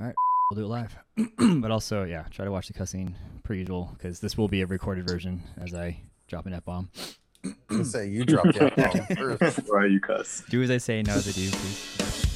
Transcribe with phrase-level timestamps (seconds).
[0.00, 0.14] All right,
[0.50, 0.96] we'll do it live.
[1.60, 4.66] but also, yeah, try to watch the cussing per usual because this will be a
[4.66, 6.88] recorded version as I drop an F bomb.
[7.84, 9.60] Say you dropped the F-bomb first.
[9.66, 10.42] Why you cuss?
[10.48, 12.29] Do as I say, not as I do, please.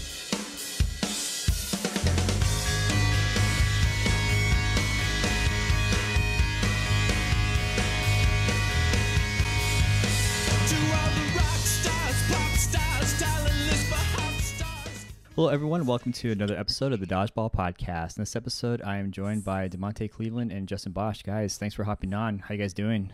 [15.34, 15.84] Hello, everyone.
[15.84, 18.16] Welcome to another episode of the Dodgeball Podcast.
[18.16, 21.22] In this episode, I am joined by Demontae Cleveland and Justin Bosch.
[21.22, 22.38] Guys, thanks for hopping on.
[22.38, 23.10] How you guys doing?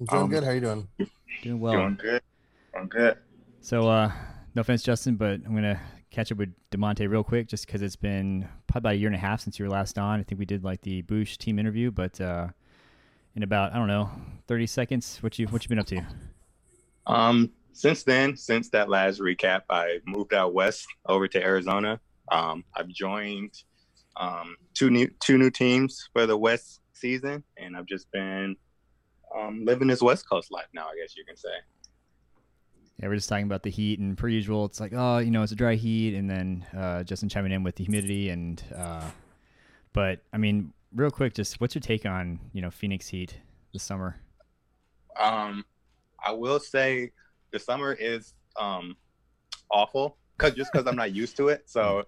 [0.00, 0.44] I'm doing Um, good.
[0.44, 0.88] How you doing?
[1.42, 1.72] Doing well.
[1.74, 2.22] Doing good.
[2.76, 3.16] I'm good.
[3.60, 4.10] So, uh,
[4.56, 7.96] no offense, Justin, but I'm gonna catch up with Demontae real quick, just because it's
[7.96, 10.18] been probably about a year and a half since you were last on.
[10.18, 12.48] I think we did like the Boosh team interview, but uh,
[13.36, 14.10] in about I don't know,
[14.48, 16.02] 30 seconds, what you what you been up to?
[17.06, 22.00] Um, since then, since that last recap, I moved out west over to Arizona.
[22.30, 23.52] Um, I've joined
[24.16, 28.56] um, two new two new teams for the West season, and I've just been
[29.36, 30.86] um, living this West Coast life now.
[30.86, 31.50] I guess you can say.
[33.00, 35.42] Yeah, we're just talking about the heat, and per usual, it's like, oh, you know,
[35.42, 39.10] it's a dry heat, and then uh, Justin chiming in with the humidity, and uh,
[39.92, 43.36] but I mean, real quick, just what's your take on you know Phoenix heat
[43.72, 44.20] this summer?
[45.18, 45.64] Um,
[46.24, 47.10] I will say
[47.54, 48.96] the summer is um,
[49.70, 51.62] awful because just because I'm not used to it.
[51.66, 52.04] So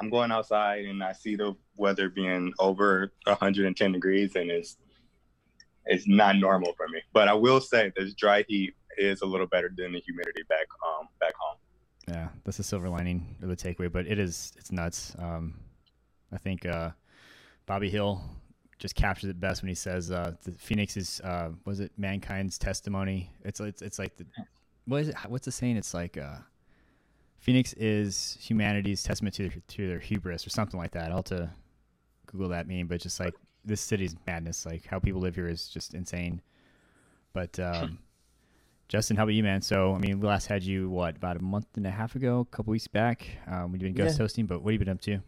[0.00, 4.78] I'm going outside and I see the weather being over 110 degrees and it's
[5.84, 7.00] it's not normal for me.
[7.12, 10.66] But I will say this dry heat is a little better than the humidity back
[10.86, 11.58] um back home.
[12.08, 15.14] Yeah, that's the silver lining of the takeaway, but it is it's nuts.
[15.18, 15.54] Um,
[16.32, 16.90] I think uh,
[17.66, 18.22] Bobby Hill
[18.78, 22.56] just captures it best when he says uh, the Phoenix is uh, was it mankind's
[22.56, 23.30] testimony.
[23.44, 24.24] It's it's it's like the
[24.88, 25.16] what is it?
[25.28, 25.76] What's the saying?
[25.76, 26.36] It's like uh,
[27.38, 31.10] Phoenix is humanity's testament to their, to their hubris or something like that.
[31.10, 31.50] I'll have to
[32.26, 35.68] Google that meme, but just like this city's madness, like how people live here is
[35.68, 36.40] just insane.
[37.34, 37.98] But um,
[38.88, 39.60] Justin, how about you, man?
[39.60, 42.40] So, I mean, we last had you what about a month and a half ago,
[42.40, 43.26] a couple weeks back.
[43.46, 44.24] Um, we've been ghost Yeah.
[44.24, 45.18] hosting, but what have you been up to?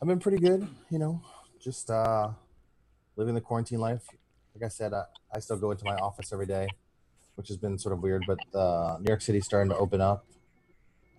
[0.00, 0.68] I've been pretty good.
[0.90, 1.20] You know,
[1.60, 2.28] just uh,
[3.16, 4.06] living the quarantine life.
[4.54, 6.68] Like I said, I, I still go into my office every day,
[7.36, 8.24] which has been sort of weird.
[8.26, 10.26] But uh, New York City's starting to open up.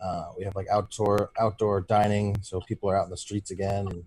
[0.02, 3.88] Uh, we have like outdoor outdoor dining, so people are out in the streets again.
[3.88, 4.04] And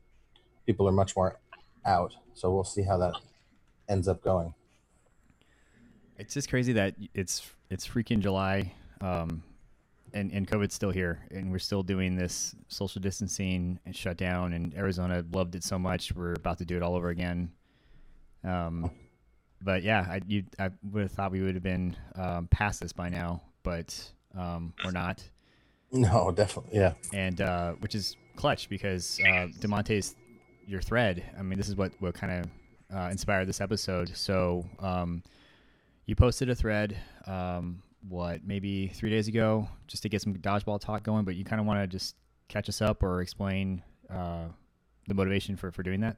[0.67, 1.41] people are much more
[1.87, 2.15] out.
[2.35, 3.15] So we'll see how that
[3.89, 4.55] ends up going.
[6.19, 9.43] It's just crazy that it's it's freaking July, um,
[10.13, 14.53] and and COVID's still here, and we're still doing this social distancing and shutdown.
[14.53, 17.51] And Arizona loved it so much, we're about to do it all over again.
[18.45, 18.91] Um,
[19.63, 22.93] but yeah, I you I would have thought we would have been um, past this
[22.93, 23.99] by now, but
[24.37, 25.23] um, we're not.
[25.91, 26.93] No, definitely, yeah.
[27.15, 30.15] and uh, which is clutch because uh, Demontae's
[30.67, 31.25] your thread.
[31.39, 34.15] I mean, this is what what kind of uh, inspired this episode.
[34.15, 35.23] So um,
[36.07, 36.97] you posted a thread,
[37.27, 41.25] um, what maybe three days ago, just to get some dodgeball talk going.
[41.25, 42.17] But you kind of want to just
[42.49, 44.45] catch us up or explain uh,
[45.07, 46.17] the motivation for for doing that.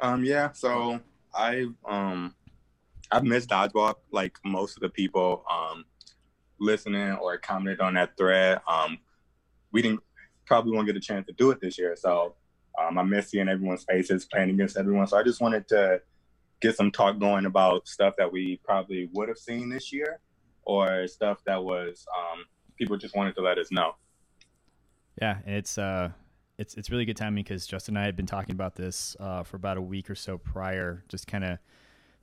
[0.00, 0.50] Um, yeah.
[0.52, 1.00] So
[1.34, 2.34] I um
[3.10, 5.84] I've missed dodgeball like most of the people um
[6.58, 8.60] listening or commented on that thread.
[8.68, 8.98] Um,
[9.72, 10.00] we didn't
[10.46, 12.34] probably won't get a chance to do it this year, so
[12.80, 15.06] um, I miss seeing everyone's faces, playing against everyone.
[15.06, 16.00] So I just wanted to
[16.60, 20.20] get some talk going about stuff that we probably would have seen this year,
[20.64, 22.44] or stuff that was um
[22.76, 23.94] people just wanted to let us know.
[25.20, 26.10] Yeah, it's uh,
[26.62, 29.42] it's it's really good timing because Justin and I had been talking about this uh,
[29.42, 31.58] for about a week or so prior, just kind of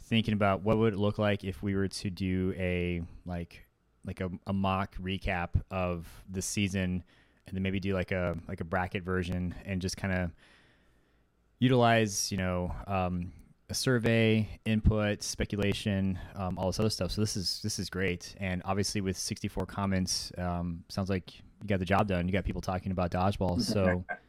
[0.01, 3.67] thinking about what would it look like if we were to do a like
[4.05, 7.03] like a, a mock recap of the season,
[7.45, 10.31] and then maybe do like a like a bracket version and just kind of
[11.59, 13.33] utilize you know um,
[13.69, 17.11] a survey, input, speculation, um, all this other stuff.
[17.11, 21.67] So this is this is great, and obviously with 64 comments, um, sounds like you
[21.67, 22.25] got the job done.
[22.25, 23.61] You got people talking about dodgeball.
[23.61, 24.05] So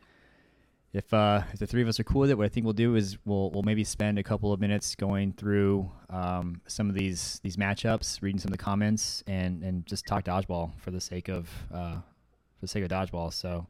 [0.93, 2.72] if uh, if the three of us are cool with it, what I think we'll
[2.72, 6.97] do is we'll we'll maybe spend a couple of minutes going through um, some of
[6.97, 11.01] these these matchups, reading some of the comments, and and just talk dodgeball for the
[11.01, 13.33] sake of uh, for the sake of dodgeball.
[13.33, 13.66] So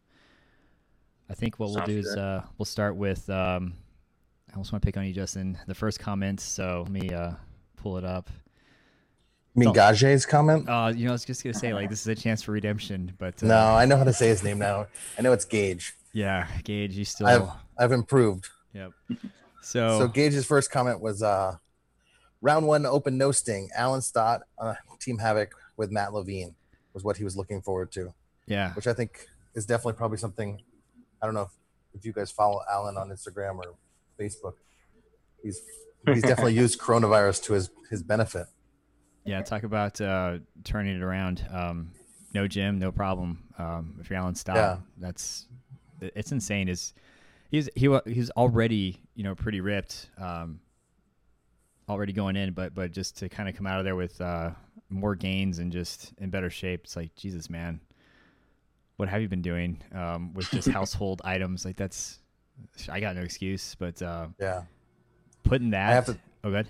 [1.29, 3.29] I think what we'll Sounds do is uh, we'll start with.
[3.29, 3.75] Um,
[4.49, 5.59] I almost want to pick on you, Justin.
[5.67, 6.41] The first comment.
[6.41, 7.33] So let me uh,
[7.77, 8.31] pull it up.
[9.55, 10.69] You mean Gage's comment?
[10.69, 13.13] Uh, you know, I was just gonna say like this is a chance for redemption,
[13.19, 14.87] but uh, no, I know how to say his name now.
[15.19, 15.95] I know it's Gage.
[16.13, 17.27] Yeah, Gage, you still.
[17.27, 17.49] I've
[17.79, 18.49] I've improved.
[18.73, 18.93] Yep.
[19.63, 21.57] So, So Gage's first comment was uh
[22.41, 23.69] round one open no sting.
[23.77, 26.55] Alan Stott, uh, Team Havoc with Matt Levine
[26.95, 28.13] was what he was looking forward to,
[28.47, 30.61] yeah, which I think is definitely probably something
[31.23, 31.51] I don't know if
[31.95, 33.75] if you guys follow Alan on Instagram or
[34.19, 34.55] Facebook,
[35.43, 35.61] he's
[36.07, 38.47] he's definitely used coronavirus to his his benefit.
[39.25, 41.45] Yeah, talk about uh, turning it around.
[41.53, 41.91] Um,
[42.33, 43.43] no gym, no problem.
[43.59, 44.77] Um, if you're Alan Stott, Yeah.
[44.99, 45.47] that's
[46.03, 46.69] it's insane.
[46.69, 46.93] Is
[47.51, 50.61] he's he he's already you know pretty ripped, um,
[51.89, 54.51] already going in, but but just to kind of come out of there with uh,
[54.89, 57.81] more gains and just in better shape, it's like Jesus, man.
[58.97, 61.65] What have you been doing um, with just household items?
[61.65, 62.19] Like that's,
[62.91, 63.75] I got no excuse.
[63.79, 64.65] But uh, Yeah.
[65.43, 66.67] putting that, I have to oh, good.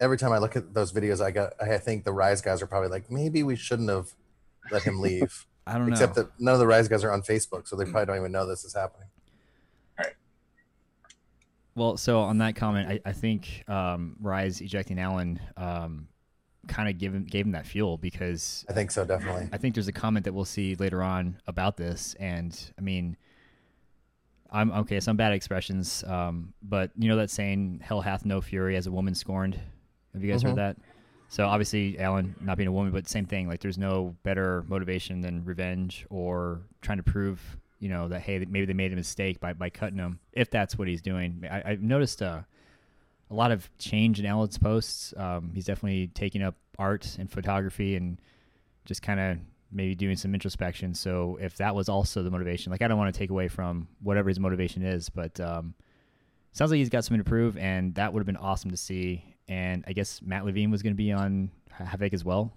[0.00, 2.66] every time I look at those videos, I got I think the Rise guys are
[2.66, 4.14] probably like, maybe we shouldn't have
[4.70, 5.46] let him leave.
[5.68, 5.92] I don't know.
[5.92, 8.32] Except that none of the Rise guys are on Facebook, so they probably don't even
[8.32, 9.08] know this is happening.
[9.98, 10.14] All right.
[11.74, 16.08] Well, so on that comment, I, I think um, Rise ejecting Allen um,
[16.66, 19.48] kind of gave him, gave him that fuel because I think so, definitely.
[19.52, 23.16] I think there's a comment that we'll see later on about this, and I mean,
[24.50, 24.98] I'm okay.
[25.00, 28.90] Some bad expressions, um, but you know that saying, "Hell hath no fury as a
[28.90, 29.60] woman scorned."
[30.14, 30.46] Have you guys Mhm.
[30.48, 30.76] heard that?
[31.28, 33.48] So obviously, Alan not being a woman, but same thing.
[33.48, 37.40] Like, there's no better motivation than revenge or trying to prove,
[37.80, 40.20] you know, that hey, maybe they made a mistake by by cutting him.
[40.32, 42.40] If that's what he's doing, I, I've noticed uh,
[43.30, 45.12] a lot of change in Alan's posts.
[45.16, 48.18] Um, he's definitely taking up art and photography and
[48.84, 49.38] just kind of
[49.70, 50.94] maybe doing some introspection.
[50.94, 53.88] So if that was also the motivation, like I don't want to take away from
[54.00, 55.74] whatever his motivation is, but um,
[56.52, 59.36] sounds like he's got something to prove, and that would have been awesome to see.
[59.48, 62.52] And I guess Matt Levine was going to be on Havoc as well.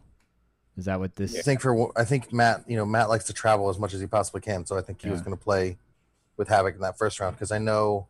[0.78, 1.38] Is that what this?
[1.38, 4.02] I think for I think Matt, you know, Matt likes to travel as much as
[4.02, 5.78] he possibly can, so I think he was going to play
[6.38, 8.08] with Havoc in that first round because I know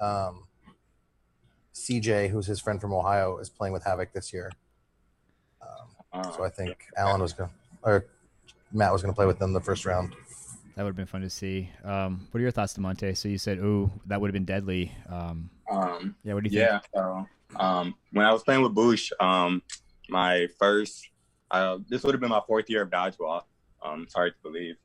[0.00, 0.44] um,
[1.74, 4.52] CJ, who's his friend from Ohio, is playing with Havoc this year.
[5.62, 8.06] Um, Uh, so I think Alan was going to, or
[8.72, 10.14] Matt was going to play with them the first round.
[10.76, 11.70] That would have been fun to see.
[11.82, 13.16] Um, what are your thoughts, Demontae?
[13.16, 16.58] So you said, "Ooh, that would have been deadly." Um, um, yeah, what do you
[16.60, 16.78] yeah.
[16.78, 16.90] think?
[16.94, 19.62] So um, when I was playing with Bush, um,
[20.08, 21.08] my first,
[21.50, 23.42] uh, this would have been my fourth year of dodgeball.
[23.82, 24.76] Um, it's hard to believe.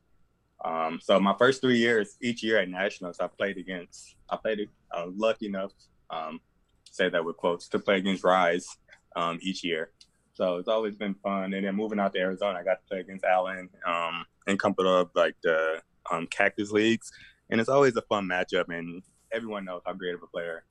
[0.64, 4.16] Um, so my first three years, each year at nationals, I played against.
[4.30, 4.68] I played.
[4.92, 5.72] I was lucky enough,
[6.10, 6.42] um,
[6.84, 8.68] say that with quotes, to play against Rise
[9.16, 9.92] um, each year.
[10.34, 11.54] So it's always been fun.
[11.54, 14.88] And then moving out to Arizona, I got to play against Allen um, and couple
[14.88, 15.82] of like the
[16.12, 17.12] um, Cactus Leagues,
[17.50, 18.66] and it's always a fun matchup.
[18.70, 19.02] And
[19.32, 20.64] everyone knows how great of a player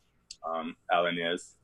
[0.47, 1.55] um, Allen is.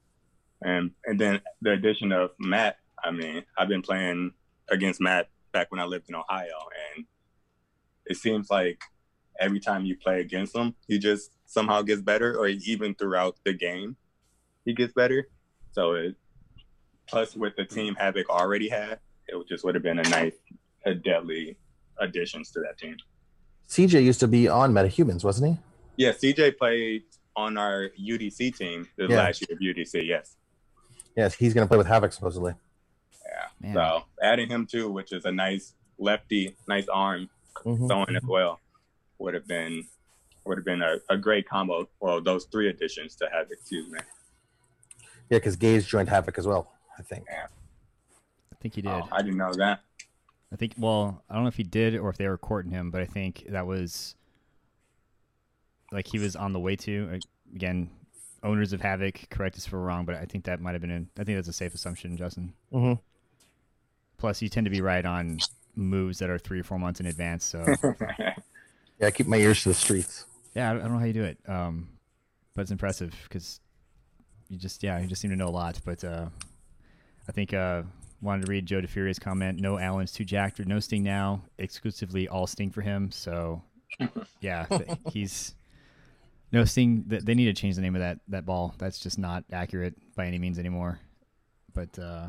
[0.65, 2.79] And and then the addition of Matt.
[3.05, 4.33] I mean, I've been playing
[4.71, 6.59] against Matt back when I lived in Ohio,
[6.97, 7.05] and
[8.07, 8.81] it seems like
[9.39, 13.53] every time you play against him, he just somehow gets better, or even throughout the
[13.53, 13.97] game,
[14.65, 15.29] he gets better.
[15.73, 16.15] So it
[17.07, 20.33] plus with the team Havoc already had, it just would have been a nice,
[20.87, 21.59] a deadly
[22.01, 22.97] additions to that team.
[23.69, 26.05] CJ used to be on MetaHumans, wasn't he?
[26.05, 27.03] Yeah, CJ played
[27.37, 29.17] on our UDC team the Yeah.
[29.17, 30.07] last year of UDC.
[30.07, 30.37] Yes.
[31.17, 32.55] Yes, he's going to play with Havoc supposedly.
[33.25, 33.47] Yeah.
[33.61, 33.75] Man.
[33.75, 37.29] So adding him too, which is a nice lefty, nice arm
[37.65, 37.87] Mhm.
[37.89, 38.61] throwing as well,
[39.19, 39.85] would have been
[40.45, 41.89] would have been a, a great combo.
[42.01, 43.99] Well, those three additions to Havoc, Excuse me.
[45.31, 46.71] Yeah, because Gage joined Havoc as well.
[46.99, 47.25] I think.
[47.31, 47.47] Yeah.
[48.53, 48.91] I think he did.
[48.91, 49.81] Oh, I didn't know that.
[50.53, 50.75] I think.
[50.77, 53.07] Well, I don't know if he did or if they were courting him, but I
[53.07, 54.17] think that was
[55.93, 57.19] like he was on the way to.
[57.55, 57.89] Again,
[58.45, 60.91] owners of Havoc, correct us if we're wrong, but I think that might have been.
[60.91, 62.53] A, I think that's a safe assumption, Justin.
[62.73, 63.01] Mhm.
[64.19, 65.39] Plus, you tend to be right on
[65.75, 67.45] moves that are three or four months in advance.
[67.45, 67.65] So
[69.01, 70.25] Yeah, I keep my ears to the streets.
[70.55, 71.89] yeah, I don't know how you do it, um,
[72.55, 73.61] but it's impressive because
[74.49, 75.81] you just yeah you just seem to know a lot.
[75.85, 76.27] But uh,
[77.29, 77.83] I think uh,
[78.23, 79.59] wanted to read Joe DeFuria's comment.
[79.61, 81.43] No, Allen's too jacked or no Sting now.
[81.59, 83.11] Exclusively all Sting for him.
[83.11, 83.63] So
[84.41, 84.67] yeah,
[85.11, 85.55] he's
[86.53, 88.75] no seeing that They need to change the name of that that ball.
[88.79, 91.01] That's just not accurate by any means anymore.
[91.73, 92.29] But uh,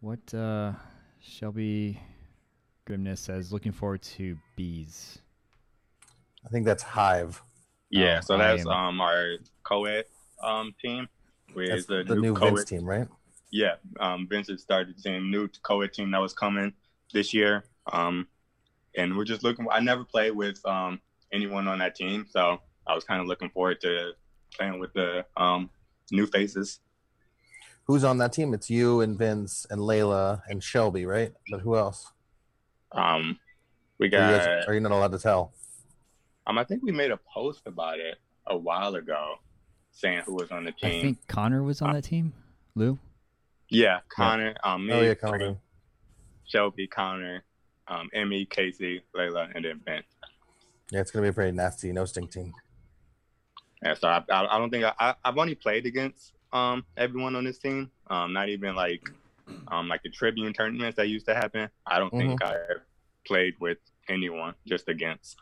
[0.00, 0.72] what uh,
[1.20, 1.98] Shelby
[2.86, 5.18] Grimness says, looking forward to bees.
[6.44, 7.40] I think that's Hive.
[7.90, 8.18] yeah.
[8.18, 10.04] Oh, So that's am- um our co-ed
[10.42, 11.08] um team.
[11.54, 13.06] With That's the, the new co-ed Vince team, right?
[13.50, 16.72] yeah, um, Vincent started the team, new co-ed team that was coming
[17.12, 17.64] this year.
[17.92, 18.26] Um,
[18.96, 19.66] and we're just looking.
[19.70, 21.00] I never played with um,
[21.32, 24.12] anyone on that team, so I was kind of looking forward to
[24.54, 25.70] playing with the um,
[26.10, 26.80] new faces.
[27.84, 28.54] Who's on that team?
[28.54, 31.32] It's you and Vince and Layla and Shelby, right?
[31.50, 32.12] But who else?
[32.92, 33.38] Um,
[33.98, 34.44] we Are you, got.
[34.44, 35.52] guys, are you not allowed to tell?
[36.46, 39.36] Um, I think we made a post about it a while ago,
[39.92, 40.98] saying who was on the team.
[40.98, 42.32] I think Connor was on that team.
[42.74, 42.98] Lou.
[43.68, 45.56] yeah, Connor, um, me, oh yeah, Connor.
[46.46, 47.44] Shelby, Connor,
[47.88, 50.02] um, Emmy, Casey, Layla, and then Ben.
[50.90, 52.52] Yeah, it's gonna be a pretty nasty no sting team.
[53.82, 57.36] Yeah, so I, I, I don't think I, I I've only played against um everyone
[57.36, 57.90] on this team.
[58.08, 59.08] Um, not even like
[59.68, 61.68] um like the Tribune tournaments that used to happen.
[61.86, 62.56] I don't think I
[63.26, 65.38] played with anyone, just against.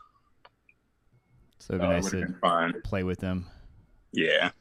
[1.59, 2.81] So it'd be it nice would to fun.
[2.83, 3.45] play with them.
[4.11, 4.51] Yeah.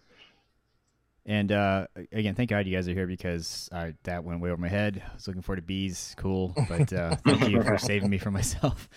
[1.26, 4.60] And uh, again, thank God you guys are here because I, that went way over
[4.60, 5.02] my head.
[5.06, 8.34] I was looking forward to bees, cool, but uh, thank you for saving me from
[8.34, 8.88] myself.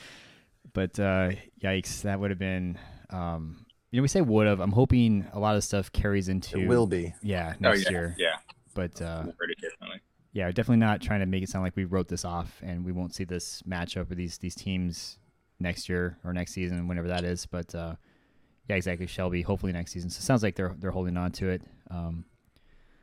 [0.74, 2.78] But uh, yikes, that would have been.
[3.10, 4.60] Um, you know, we say would have.
[4.60, 6.60] I'm hoping a lot of stuff carries into.
[6.60, 7.14] It will be.
[7.22, 7.92] Yeah, Oh next yeah.
[7.92, 8.16] year.
[8.18, 8.36] Yeah.
[8.74, 10.00] But uh, We'll heard it differently.
[10.32, 12.92] yeah, definitely not trying to make it sound like we wrote this off and we
[12.92, 15.20] won't see this matchup with these these teams
[15.60, 17.46] next year or next season, whenever that is.
[17.46, 17.96] But uh,
[18.68, 19.44] yeah, exactly, Shelby.
[19.44, 20.10] Hopefully next season.
[20.10, 21.62] So it sounds like they're they're holding on to it.
[21.92, 22.26] Um,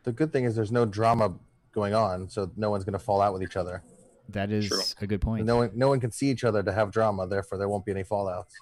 [0.02, 1.34] The good thing is there's no drama
[1.70, 3.84] going on, so no one's gonna fall out with each other.
[4.32, 4.82] That is True.
[5.00, 5.46] a good point.
[5.46, 7.26] No one, no one can see each other to have drama.
[7.26, 8.52] Therefore, there won't be any fallouts.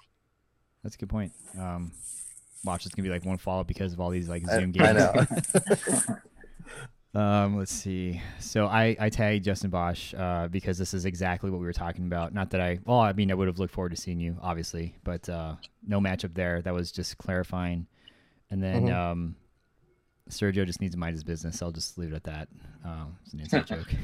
[0.83, 1.33] That's a good point.
[1.57, 1.91] Um,
[2.63, 4.87] watch, it's gonna be like one follow because of all these like I, Zoom games.
[4.87, 6.15] I know.
[7.15, 8.21] Um, let's see.
[8.39, 12.05] So I, I tagged Justin Bosch uh, because this is exactly what we were talking
[12.05, 12.35] about.
[12.35, 14.95] Not that I, well, I mean, I would have looked forward to seeing you, obviously,
[15.03, 15.55] but uh,
[15.87, 16.61] no matchup there.
[16.61, 17.87] That was just clarifying.
[18.51, 18.93] And then Mhm.
[18.95, 19.35] um,
[20.29, 21.63] Sergio just needs to mind his business.
[21.63, 22.47] I'll just leave it at that.
[22.85, 23.87] Um, it's an inside joke.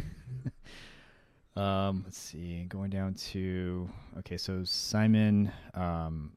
[1.56, 2.66] um, let's see.
[2.68, 4.38] Going down to okay.
[4.38, 5.52] So Simon.
[5.74, 6.34] Um,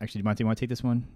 [0.00, 1.06] actually, Monty, want to take this one?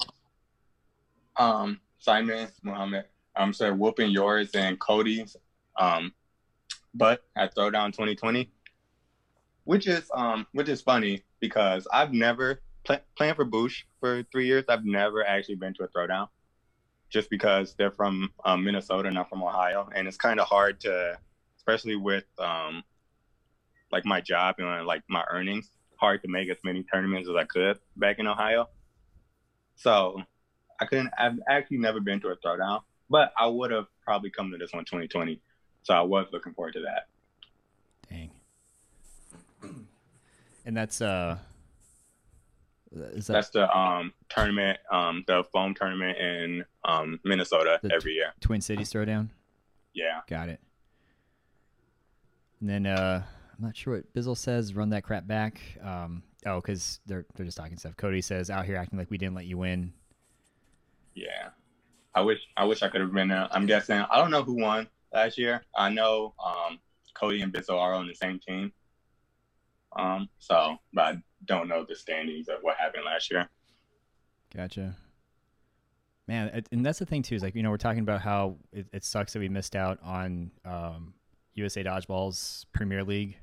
[1.36, 3.06] Um, Simon Muhammad.
[3.34, 5.36] Um, said whooping yours and Cody's.
[5.76, 6.12] Um,
[6.94, 8.50] but at Throwdown 2020,
[9.64, 14.46] which is um, which is funny because I've never play, playing for Bush for three
[14.46, 14.64] years.
[14.68, 16.28] I've never actually been to a Throwdown,
[17.08, 21.18] just because they're from um, Minnesota, not from Ohio, and it's kind of hard to,
[21.56, 22.82] especially with um,
[23.92, 27.44] like my job and like my earnings, hard to make as many tournaments as I
[27.44, 28.68] could back in Ohio.
[29.76, 30.22] So
[30.80, 31.10] I couldn't.
[31.18, 34.72] I've actually never been to a throwdown, but I would have probably come to this
[34.72, 35.40] one 2020.
[35.82, 37.06] So I was looking forward to that.
[38.08, 38.30] Dang.
[40.64, 41.38] And that's uh
[42.92, 48.12] is that That's the um tournament, um the foam tournament in um Minnesota The- every
[48.12, 48.32] year.
[48.40, 49.30] Twin Cities Throwdown?
[49.92, 50.20] Yeah.
[50.28, 50.60] Got it.
[52.60, 53.24] And then uh
[53.62, 54.74] I'm not sure what Bizzle says.
[54.74, 55.60] Run that crap back.
[55.84, 57.96] Um oh, because they're they're just talking stuff.
[57.96, 59.92] Cody says out here acting like we didn't let you win.
[61.14, 61.50] Yeah.
[62.12, 63.46] I wish I wish I could have been there.
[63.52, 65.62] I'm guessing I don't know who won last year.
[65.76, 66.80] I know um
[67.14, 68.72] Cody and Bizzle are on the same team.
[69.96, 73.48] Um so but I don't know the standings of what happened last year.
[74.52, 74.96] Gotcha.
[76.26, 78.88] Man, and that's the thing too is like you know we're talking about how it,
[78.92, 81.14] it sucks that we missed out on um,
[81.54, 83.36] USA Dodgeball's Premier League,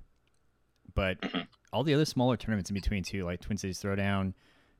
[0.95, 1.47] but Mhm.
[1.73, 4.33] all the other smaller tournaments in between too, like Twin Cities Throwdown,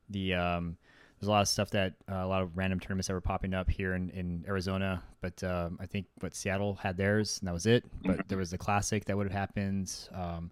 [0.08, 0.76] the um,
[1.18, 3.52] there's a lot of stuff that uh, a lot of random tournaments that were popping
[3.54, 7.52] up here in, in Arizona, but um, I think what Seattle had theirs and that
[7.52, 7.84] was it.
[8.04, 9.92] But there was the classic that would have happened.
[10.12, 10.50] Um,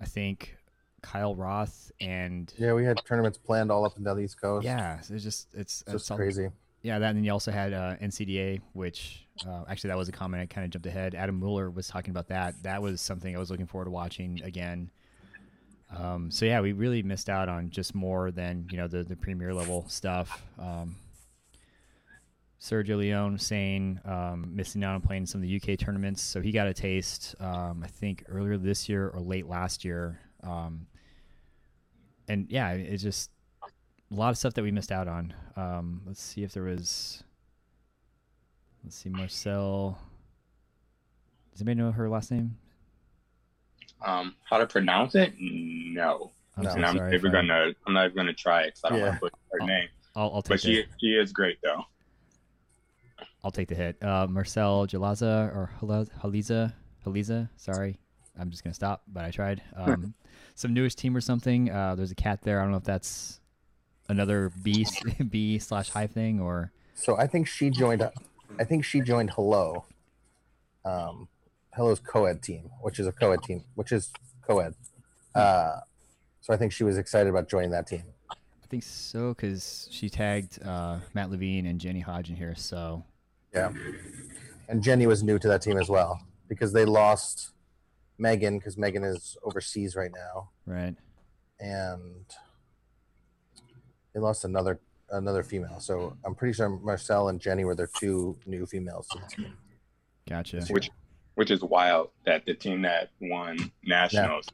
[0.00, 0.56] I think
[1.02, 4.64] Kyle Roth and yeah, we had tournaments planned all up and down the East Coast.
[4.64, 6.48] yeah, it's just it's, it's just all- crazy.
[6.82, 10.12] yeah, that and then you also had uh, NCDA, which uh, actually that was a
[10.12, 11.14] comment I kind of jumped ahead.
[11.14, 12.60] Adam Mueller was talking about that.
[12.64, 14.90] That was something I was looking forward to watching again.
[15.96, 19.16] Um, so yeah, we really missed out on just more than you know the the
[19.16, 20.42] premier level stuff.
[20.58, 20.96] Um,
[22.60, 26.50] Sergio Leone saying um, missing out on playing some of the UK tournaments, so he
[26.50, 27.34] got a taste.
[27.40, 30.18] Um, I think earlier this year or late last year.
[30.42, 30.86] Um,
[32.28, 33.30] and yeah, it's just
[34.10, 35.34] a lot of stuff that we missed out on.
[35.56, 37.22] Um, let's see if there was.
[38.84, 39.98] Let's see, Marcel.
[41.52, 42.56] Does anybody know her last name?
[44.04, 45.32] Um, how to pronounce it?
[45.40, 46.30] No.
[46.56, 46.70] I'm No.
[46.72, 47.72] and I'm sorry never if gonna.
[47.86, 49.04] I'm not even gonna try it because I don't Yeah.
[49.06, 49.88] want to put her Oh, name.
[50.16, 51.84] I'll, I'll take But she she is great though.
[53.44, 54.02] I'll take the hit.
[54.02, 56.72] Uh, Marcel Jalaza or Hala- Haliza
[57.06, 57.48] Haliza.
[57.56, 57.98] Sorry,
[58.38, 59.02] I'm just gonna stop.
[59.08, 59.62] But I tried.
[59.76, 60.14] Um,
[60.54, 61.70] some newish team or something.
[61.70, 62.58] Uh, there's a cat there.
[62.58, 63.40] I don't know if that's
[64.08, 64.84] another B
[65.30, 68.02] B slash hive thing or So I think she joined.
[68.58, 69.84] I think she joined Hello.
[70.84, 71.28] Um,
[71.78, 74.10] Hello's co-ed team, which is a co-ed team, which is
[74.42, 74.74] co-ed.
[75.32, 75.76] Uh,
[76.40, 78.02] so I think she was excited about joining that team.
[78.30, 82.56] I think so because she tagged uh, Matt Levine and Jenny Hodge in here.
[82.56, 83.04] So
[83.54, 83.72] Yeah.
[84.68, 87.52] And Jenny was new to that team as well because they lost
[88.18, 90.96] Megan because Megan is overseas right now, right.
[91.60, 92.24] and
[94.12, 94.80] they lost another
[95.10, 95.78] another female.
[95.78, 99.56] So I'm pretty sure Marcel and Jenny were their two new females to the team.
[100.28, 100.60] Gotcha.
[100.68, 100.90] Which
[101.38, 104.44] which is wild that the team that won nationals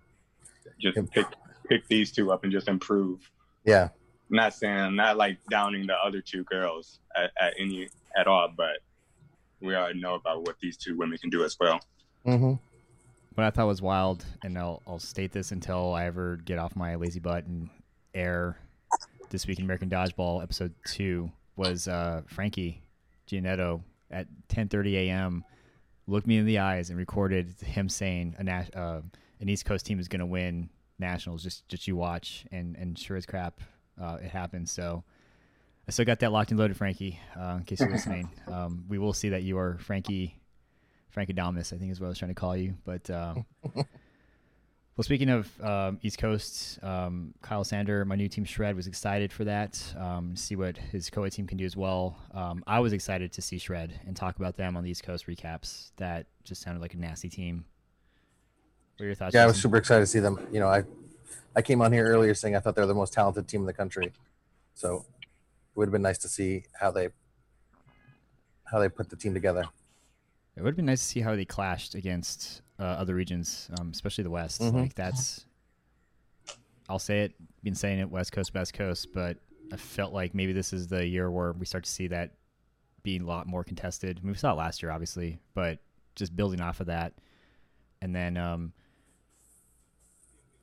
[0.78, 1.10] just Yep.
[1.12, 1.26] pick
[1.66, 3.30] pick these two up and just improve.
[3.64, 3.88] Yeah,
[4.28, 8.80] not saying not like downing the other two girls at, at any at all, but
[9.62, 11.80] we already know about what these two women can do as well.
[12.26, 12.52] Mm-hmm.
[13.34, 16.76] What I thought was wild, and I'll, I'll state this until I ever get off
[16.76, 17.70] my lazy butt and
[18.12, 18.58] air
[19.30, 22.82] this week in American Dodgeball episode two was uh, Frankie
[23.26, 25.44] Gianetto at 10:30 a.m.
[26.06, 29.00] looked me in the eyes and recorded him saying a uh,
[29.40, 31.42] an East Coast team is going to win nationals.
[31.42, 33.60] Just just you watch, and and sure as crap,
[34.00, 34.68] uh, it happened.
[34.68, 35.04] So.
[35.86, 37.20] I still got that locked and loaded, Frankie.
[37.38, 40.40] Uh, in case you're listening, um, we will see that you are Frankie
[41.14, 42.74] Frankadamus, I think is what I was trying to call you.
[42.84, 43.44] But um,
[44.96, 49.32] well, speaking of um, East Coast, um, Kyle Sander, my new team Shred, was excited
[49.32, 49.82] for that.
[49.98, 52.16] Um, see what his co-ed team can do as well.
[52.32, 55.26] Um, I was excited to see Shred and talk about them on the East Coast
[55.26, 55.90] recaps.
[55.96, 57.64] That just sounded like a nasty team.
[58.96, 59.34] What are your thoughts?
[59.34, 60.38] Yeah, I was super excited to see them.
[60.52, 60.84] You know, I
[61.56, 63.66] I came on here earlier saying I thought they were the most talented team in
[63.66, 64.12] the country.
[64.74, 65.28] So it
[65.74, 67.08] would have been nice to see how they
[68.64, 69.64] how they put the team together.
[70.56, 73.90] It would have been nice to see how they clashed against uh, other regions, um,
[73.92, 74.60] especially the West.
[74.60, 74.74] Mhm.
[74.74, 75.46] Like that's,
[76.88, 79.38] I'll say it, been saying it, West Coast, West Coast, but
[79.72, 82.34] I felt like maybe this is the year where we start to see that
[83.02, 84.18] being a lot more contested.
[84.18, 85.78] I mean, we saw it last year, obviously, but
[86.16, 87.14] just building off of that,
[88.02, 88.72] and then um,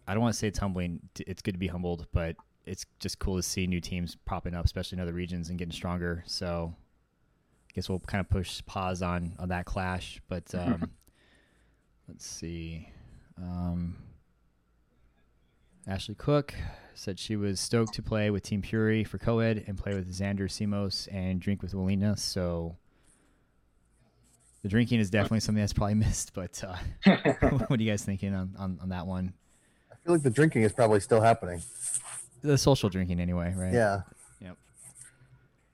[0.07, 0.99] I don't want to say it's humbling.
[1.19, 4.65] It's good to be humbled, but it's just cool to see new teams popping up,
[4.65, 6.23] especially in other regions and getting stronger.
[6.27, 6.73] So
[7.69, 10.91] I guess we'll kind of push pause on on that clash, but um,
[12.07, 12.89] let's see.
[13.37, 13.97] Um,
[15.87, 16.53] Ashley Cook
[16.93, 20.41] said she was stoked to play with Team Fury for co-ed and play with Xander
[20.41, 22.17] Simos and drink with Walina.
[22.19, 22.77] So
[24.61, 26.33] the drinking is definitely something that's probably missed.
[26.33, 26.75] But uh,
[27.67, 29.33] what are you guys thinking on, on, on that one?
[29.91, 31.61] I feel like the drinking is probably still happening.
[32.43, 33.73] The social drinking, anyway, right?
[33.73, 34.01] Yeah.
[34.41, 34.57] Yep.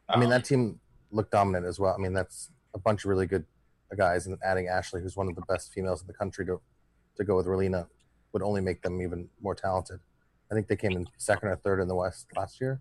[0.09, 0.79] I mean, Um, that team
[1.11, 1.93] looked dominant as well.
[1.93, 3.45] I mean, that's a bunch of really good
[3.95, 6.59] guys, and adding Ashley, who's one of the best females in the country, to
[7.15, 7.87] to go with Relina
[8.33, 9.99] would only make them even more talented.
[10.51, 12.79] I think they came in second or third in the West last year.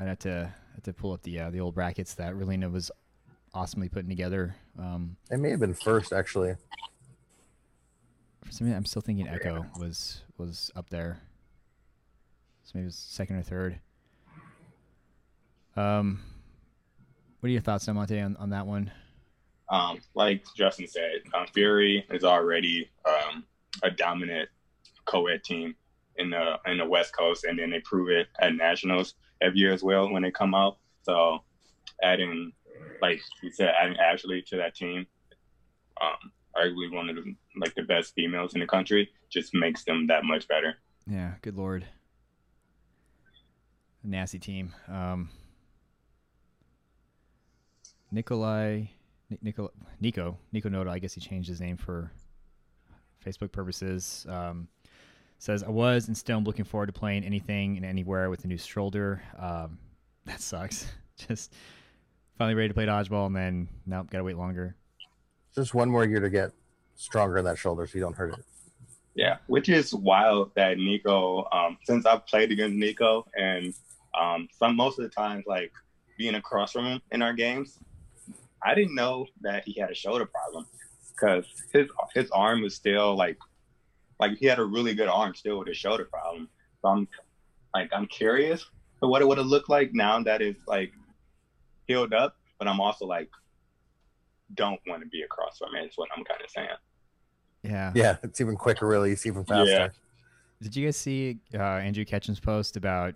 [0.00, 2.90] I'd have to have to pull up the uh, the old brackets that Relina was
[3.54, 4.56] awesomely putting together.
[4.78, 6.54] Um, They may have been first, actually.
[8.44, 11.20] for some reason, I'm still thinking Echo was was up there.
[12.64, 13.78] So maybe it was second or third.
[15.76, 16.20] Um,
[17.42, 18.92] what are your thoughts, Monte, on, on that one?
[19.68, 23.42] um, like Justin said, um, Fury is already um,
[23.82, 24.48] a dominant
[25.06, 25.74] co-ed team
[26.18, 29.72] in the in the West Coast, and then they prove it at nationals every year
[29.72, 30.76] as well when they come out.
[31.02, 31.38] So,
[32.02, 32.52] adding,
[33.00, 35.06] like you said, adding Ashley to that team,
[36.00, 40.06] um, arguably one of the like the best females in the country, just makes them
[40.08, 40.76] that much better.
[41.08, 41.86] Yeah, good lord.
[44.04, 44.74] Nasty team.
[44.86, 45.30] Um,
[48.12, 48.84] Nikolai,
[49.30, 50.88] Ni- Nico, Nico, Nico Noda.
[50.88, 52.12] I guess he changed his name for
[53.24, 54.26] Facebook purposes.
[54.28, 54.68] Um,
[55.38, 58.48] says I was and still am looking forward to playing anything and anywhere with a
[58.48, 59.22] new shoulder.
[59.38, 59.78] Um,
[60.26, 60.86] that sucks.
[61.16, 61.54] Just
[62.38, 64.76] finally ready to play dodgeball, and then nope, gotta wait longer.
[65.54, 66.52] Just one more year to get
[66.94, 68.44] stronger in that shoulder, so you don't hurt it.
[69.14, 73.74] Yeah, which is wild that Nico, um, since I've played against Nico and
[74.18, 75.70] um, some most of the times, like
[76.16, 77.78] being across from him in our games,
[78.64, 80.66] I didn't know that he had a shoulder problem
[81.14, 83.38] because his his arm was still like
[84.20, 86.48] like he had a really good arm still with his shoulder problem.
[86.80, 87.08] So I'm
[87.74, 88.64] like I'm curious
[89.00, 90.92] for what it would have looked like now that it's like
[91.86, 93.28] healed up, but I'm also like
[94.54, 95.84] don't want to be across man.
[95.84, 95.88] it.
[95.88, 96.68] Is what I'm kind of saying.
[97.62, 97.92] Yeah.
[97.94, 99.70] Yeah, it's even quicker release, even faster.
[99.70, 99.88] Yeah.
[100.60, 103.14] Did you guys see uh, Andrew Ketchum's post about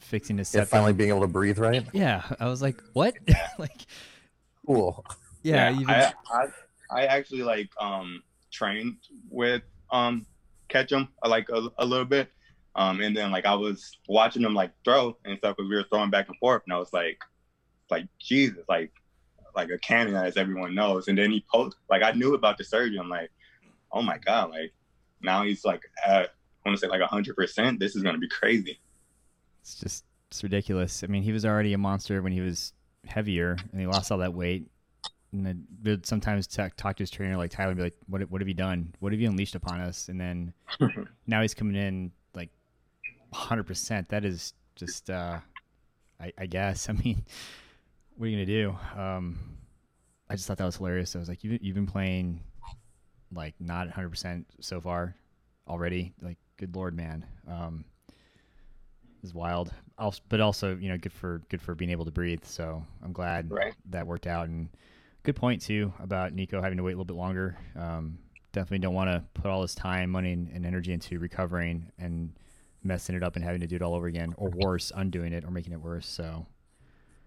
[0.00, 1.86] fixing his Yeah, finally being able to breathe right.
[1.92, 3.14] Yeah, I was like, what?
[3.58, 3.86] like,
[4.74, 5.04] Cool.
[5.42, 6.46] yeah, even, I, I
[6.90, 8.96] I actually like um trained
[9.30, 10.26] with um
[10.68, 12.28] Ketchum uh, like a, a little bit.
[12.76, 15.86] Um and then like I was watching him like throw and stuff because we were
[15.90, 17.18] throwing back and forth and I was like
[17.90, 18.92] like Jesus like
[19.56, 22.62] like a cannon as everyone knows and then he post like I knew about the
[22.62, 23.32] surgery I'm like
[23.90, 24.72] oh my god like
[25.20, 26.30] now he's like at
[26.64, 28.78] I want to say like hundred percent this is gonna be crazy
[29.62, 31.02] it's just it's ridiculous.
[31.02, 32.72] I mean, he was already a monster when he was
[33.06, 34.70] heavier, and he lost all that weight.
[35.32, 38.22] And then would sometimes t- talk to his trainer like Tyler and be like, "What
[38.30, 38.94] what have you done?
[38.98, 40.52] What have you unleashed upon us?" And then
[41.26, 42.50] now he's coming in like
[43.30, 43.64] 100.
[43.64, 45.38] percent That is just, uh,
[46.20, 46.88] I, I guess.
[46.90, 47.24] I mean,
[48.16, 49.00] what are you gonna do?
[49.00, 49.38] Um,
[50.28, 51.14] I just thought that was hilarious.
[51.14, 52.42] I was like, you you've been playing
[53.32, 55.14] like not 100 percent so far
[55.68, 56.12] already.
[56.20, 57.24] Like, good lord, man.
[57.48, 57.84] Um,
[59.22, 59.72] is wild.
[59.98, 62.44] Also, but also, you know, good for good for being able to breathe.
[62.44, 63.74] So I'm glad Right.
[63.90, 64.48] that worked out.
[64.48, 64.68] And
[65.22, 67.56] good point too about Nico having to wait a little bit longer.
[67.76, 68.18] Um,
[68.52, 72.32] definitely don't want to put all this time, money, and, and energy into recovering and
[72.82, 75.44] messing it up and having to do it all over again, or worse, undoing it
[75.44, 76.06] or making it worse.
[76.06, 76.46] So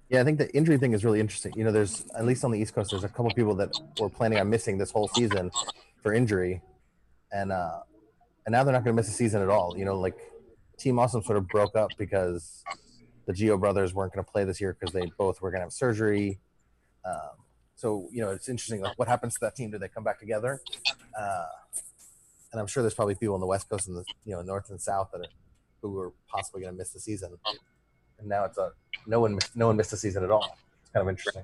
[0.09, 1.53] Yeah, I think the injury thing is really interesting.
[1.55, 4.09] You know, there's at least on the East Coast, there's a couple people that were
[4.09, 5.51] planning on missing this whole season
[6.01, 6.61] for injury,
[7.31, 7.81] and uh,
[8.45, 9.77] and now they're not going to miss a season at all.
[9.77, 10.17] You know, like
[10.83, 12.63] Team Awesome sort of broke up because
[13.25, 15.65] the Geo brothers weren't going to play this year because they both were going to
[15.65, 16.39] have surgery.
[17.05, 17.37] Um,
[17.75, 18.81] so you know, it's interesting.
[18.81, 19.71] Like, what happens to that team?
[19.71, 20.61] Do they come back together?
[21.19, 21.45] Uh,
[22.51, 24.69] and I'm sure there's probably people on the West Coast and the you know North
[24.69, 25.31] and South that are,
[25.81, 27.37] who are possibly going to miss the season.
[28.19, 28.71] And now it's a
[29.07, 30.57] no one no one missed the season at all.
[30.81, 31.43] It's kind of interesting.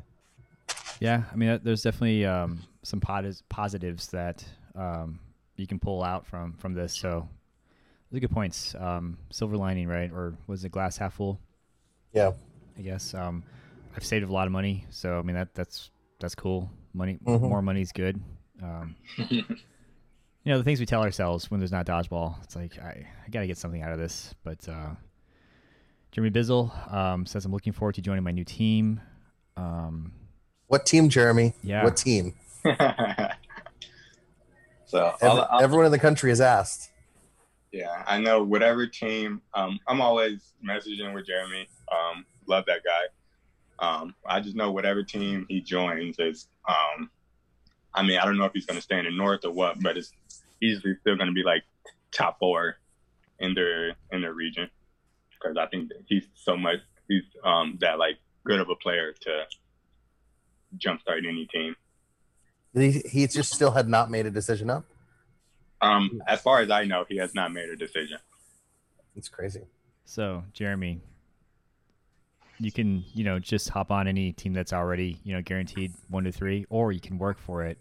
[1.00, 4.44] Yeah, I mean, there's definitely um, some posi- positives that
[4.76, 5.20] um,
[5.56, 6.96] you can pull out from from this.
[6.96, 7.28] So,
[8.12, 8.76] those are good points.
[8.76, 10.12] Um, silver lining, right?
[10.12, 11.40] Or was it glass half full?
[12.14, 12.32] Yeah.
[12.78, 13.14] I guess.
[13.14, 13.44] Um,
[13.96, 16.70] I've saved a lot of money, so I mean that that's that's cool.
[16.94, 17.42] Money, Mhm.
[17.42, 18.20] more money is good.
[18.64, 19.44] Um, you
[20.46, 22.42] know the things we tell ourselves when there's not dodgeball.
[22.44, 24.34] It's like I, I got to get something out of this.
[24.44, 24.92] But uh,
[26.12, 29.02] Jeremy Bizzle um, says I'm looking forward to joining my new team.
[29.58, 30.14] Um,
[30.68, 31.54] What team, Jeremy?
[31.64, 31.84] Yeah.
[31.84, 32.34] What team?
[34.86, 36.90] so Ev- I'll, I'll, everyone in the country has asked.
[37.72, 39.42] Yeah, I know whatever team.
[39.54, 41.68] Um, I'm always messaging with Jeremy.
[41.92, 43.06] Um, love that guy.
[43.80, 46.48] Um, I just know whatever team he joins is.
[46.68, 47.10] Um,
[47.94, 49.82] I mean, I don't know if he's going to stay in the North or what,
[49.82, 50.12] but it's
[50.62, 51.64] easily still going to be like
[52.12, 52.78] top four
[53.40, 54.70] in their in their region
[55.32, 56.80] because I think he's so much.
[57.08, 59.44] He's um, that like good of a player to
[60.78, 61.76] jumpstart any team.
[62.74, 64.86] He, he just still had not made a decision up.
[65.82, 68.18] Um, as far as I know, he has not made a decision.
[69.16, 69.64] It's crazy.
[70.06, 71.02] So, Jeremy,
[72.60, 76.24] you can, you know, just hop on any team that's already, you know, guaranteed one
[76.26, 77.78] to three, or you can work for it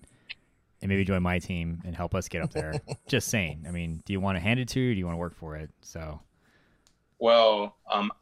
[0.80, 2.74] and maybe join my team and help us get up there.
[3.08, 3.64] just saying.
[3.66, 5.20] I mean, do you want to hand it to you or do you want to
[5.20, 5.70] work for it?
[5.80, 6.20] So,
[7.18, 8.12] Well, um,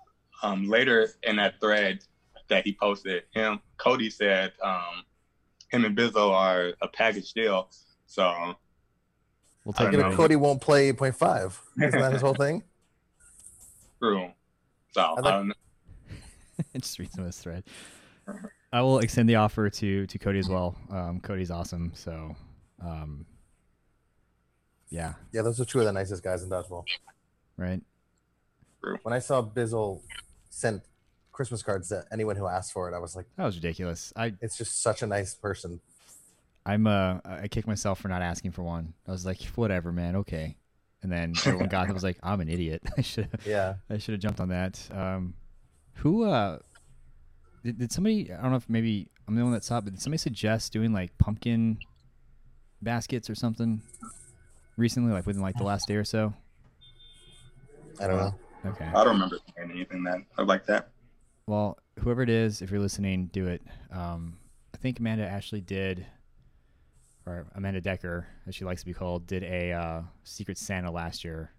[0.42, 2.00] um, later in that thread
[2.48, 5.04] that he posted, him Cody said um,
[5.68, 7.68] him and Bizzle are a package deal.
[8.06, 8.54] So
[9.66, 10.10] we'll I take don't know.
[10.12, 10.16] it.
[10.16, 11.58] Cody won't play 8.5.
[11.82, 12.62] Isn't that his whole thing?
[14.02, 14.30] true.
[14.92, 15.54] So I, like- don't know.
[16.80, 17.64] just read some of this thread.
[18.72, 20.76] I will extend the offer to to Cody as well.
[20.90, 21.92] Um, Cody's awesome.
[21.94, 22.34] So,
[22.82, 23.26] um,
[24.88, 26.84] yeah, Yeah, those are two of the nicest guys in dodgeball.
[27.56, 27.80] right.
[29.02, 30.00] When I saw Bizzle
[30.48, 30.82] sent
[31.32, 34.12] Christmas cards to anyone who asked for it, I was like, That was ridiculous.
[34.16, 35.80] I it's just such a nice person.
[36.66, 38.92] I'm uh I kicked myself for not asking for one.
[39.06, 40.56] I was like, whatever, man, okay.
[41.02, 41.90] And then everyone got it.
[41.90, 42.82] I was like, I'm an idiot.
[42.98, 43.74] I should Yeah.
[43.88, 44.86] I should have jumped on that.
[44.92, 45.34] Um,
[45.94, 46.58] who uh
[47.64, 48.32] did, did somebody?
[48.32, 50.72] I don't know if maybe I'm the one that saw it, but did somebody suggest
[50.72, 51.78] doing like pumpkin
[52.82, 53.82] baskets or something
[54.76, 56.34] recently, like within like the last day or so?
[58.00, 58.34] I don't know.
[58.66, 58.84] Okay.
[58.84, 60.88] I don't remember saying anything that I like that.
[61.46, 63.62] Well, whoever it is, if you're listening, do it.
[63.92, 64.38] Um,
[64.74, 66.04] I think Amanda Ashley did,
[67.26, 71.24] or Amanda Decker, as she likes to be called, did a uh, Secret Santa last
[71.24, 71.50] year.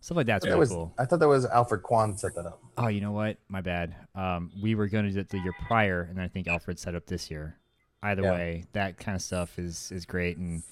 [0.00, 0.92] Stuff like that's That really was, cool.
[0.98, 2.60] I thought that was Alfred Kwan set that up.
[2.76, 3.38] Oh, you know what?
[3.48, 3.94] My bad.
[4.14, 6.78] Um, we were going to do it the year prior, and then I think Alfred
[6.78, 7.56] set up this year.
[8.02, 8.32] Either Yeah.
[8.32, 10.36] way, that kind of stuff is is great.
[10.36, 10.62] And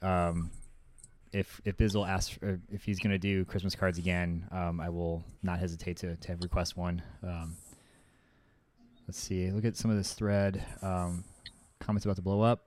[0.00, 0.50] um,
[1.32, 2.36] if if Bizzle asks
[2.68, 6.36] if he's going to do Christmas cards again, um, I will not hesitate to to
[6.36, 7.00] request one.
[7.22, 7.54] Um,
[9.06, 9.52] let's see.
[9.52, 10.64] Look at some of this thread.
[10.82, 11.22] Um,
[11.78, 12.64] comments about to blow up.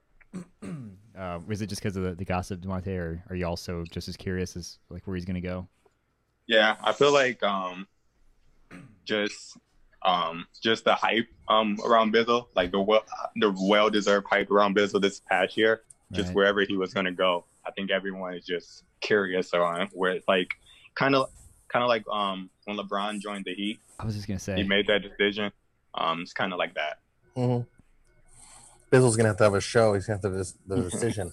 [1.18, 4.06] Uh, is it just because of the, the gossip, Demontae, or are you also just
[4.08, 5.66] as curious as like where he's going to go?
[6.46, 7.86] Yeah, I feel like um,
[9.04, 9.56] just
[10.02, 13.04] um, just the hype um around Bizzle, like the well
[13.36, 16.36] the well deserved hype around Bizzle this past year, just Right.
[16.36, 17.44] wherever he was gonna go.
[17.66, 20.48] I think everyone is just curious on where it's like
[20.94, 21.30] kind of
[21.72, 24.56] kind of like um when LeBron joined the Heat, I was just going to say.
[24.56, 25.50] he made that decision.
[25.94, 26.98] Um, it's kind of like that.
[27.34, 27.60] hmm
[29.00, 29.94] Bizzle's gonna have to have a show.
[29.94, 31.32] He's gonna have to have this, the decision.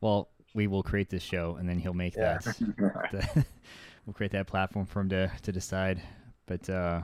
[0.00, 2.38] Well, we will create this show, and then he'll make Yeah.
[2.38, 2.44] that.
[3.12, 3.46] the-
[4.06, 6.02] we'll create that platform for him to to decide.
[6.46, 7.02] But uh,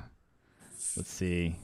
[0.96, 1.56] let's see.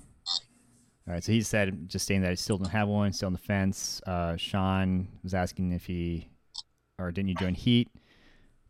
[1.09, 3.33] All right, so he said just saying that he still don't have one, still on
[3.33, 4.01] the fence.
[4.07, 6.29] Uh, Sean was asking if he
[6.99, 7.89] or didn't you join Heat?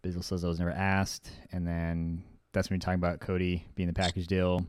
[0.03, 2.23] Bizzle says I was never asked, and then
[2.55, 4.67] that's when you're talking about Cody being the package deal.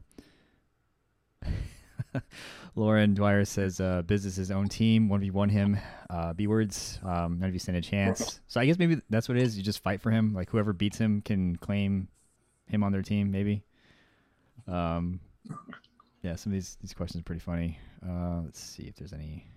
[2.76, 5.78] Lauren Dwyer says uh, business his own team, one v one him.
[6.10, 8.40] Uh, B words, um, none of you stand a chance.
[8.48, 9.58] So I guess maybe that's what it is.
[9.58, 10.34] You just fight for him.
[10.34, 12.08] Like whoever beats him can claim
[12.68, 13.32] him on their team.
[13.32, 13.64] Maybe.
[14.68, 15.20] Um,
[16.22, 17.80] yeah, some of these these questions are pretty funny.
[18.08, 19.48] Uh, let's see if there's any.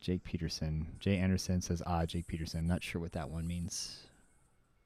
[0.00, 4.06] Jake Peterson, Jay Anderson says, "Ah, Jake Peterson." Not sure what that one means.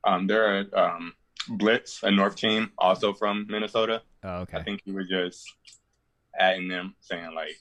[0.04, 1.12] Um, there are um,
[1.48, 4.02] Blitz, a North team, also from Minnesota.
[4.22, 4.59] Oh, okay.
[4.59, 5.44] I think he was just
[6.38, 7.59] adding them, saying like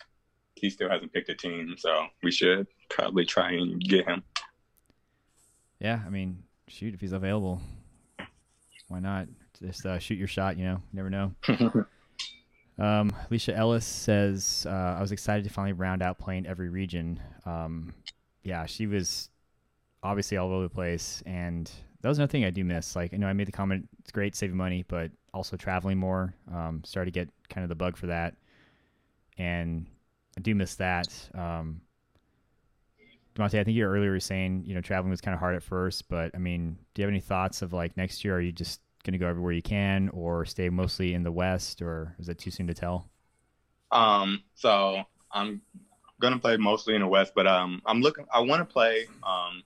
[0.56, 4.24] he still hasn't picked a team, so we should probably try and get him.
[5.80, 7.62] Yeah, I mean, shoot, if he's available,
[8.88, 9.28] why not?
[9.60, 10.58] Just uh, shoot your shot.
[10.58, 11.34] You know, never know.
[12.82, 17.20] Um, Alicia Ellis says, uh, I was excited to finally round out playing every region.
[17.46, 17.94] Um,
[18.44, 19.30] yeah, she was
[20.02, 21.22] obviously all over the place.
[21.28, 21.70] And
[22.02, 22.96] that was another thing I do miss.
[22.96, 26.34] Like, I know I made the comment, it's great saving money, but also traveling more.
[26.52, 28.36] Um, started to get kind of the bug for that.
[29.38, 29.86] And
[30.38, 31.08] I do miss that.
[31.34, 31.82] Um,
[33.36, 35.64] Demontae, I think you earlier were saying, you know, traveling was kind of hard at
[35.64, 38.36] first, but I mean, do you have any thoughts of like next year?
[38.36, 41.82] Are you just going to go everywhere you can or stay mostly in the West
[41.82, 43.10] or is that too soon to tell?
[43.92, 45.62] Um, so I'm
[46.22, 48.26] gonna play mostly in the West, but um, I'm looking.
[48.34, 49.08] I want to play.
[49.24, 49.64] Um,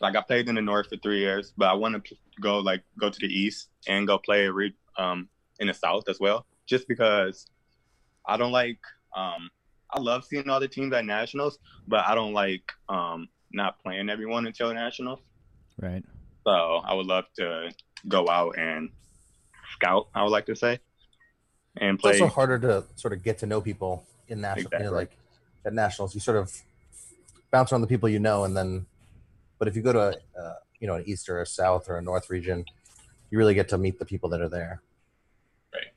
[0.00, 2.82] like I played in the North for three years, but I want to go like
[2.98, 5.28] go to the East and go play re- um
[5.60, 6.46] in the South as well.
[6.66, 7.46] Just because
[8.26, 8.78] I don't like.
[9.16, 9.50] Um,
[9.90, 14.10] I love seeing all the teams at nationals, but I don't like um not playing
[14.10, 15.20] everyone until nationals.
[15.80, 16.04] Right.
[16.46, 17.72] So I would love to
[18.06, 18.90] go out and
[19.72, 20.08] scout.
[20.14, 20.78] I would like to say,
[21.78, 22.12] and It's play.
[22.12, 24.70] also harder to sort of get to know people in national.
[24.72, 25.16] You know, like
[25.64, 26.52] at nationals, you sort of
[27.50, 28.86] bounce around the people you know, and then.
[29.58, 31.98] But if you go to a, uh, you know an east or a south or
[31.98, 32.64] a north region,
[33.30, 34.82] you really get to meet the people that are there.
[35.72, 35.92] Right.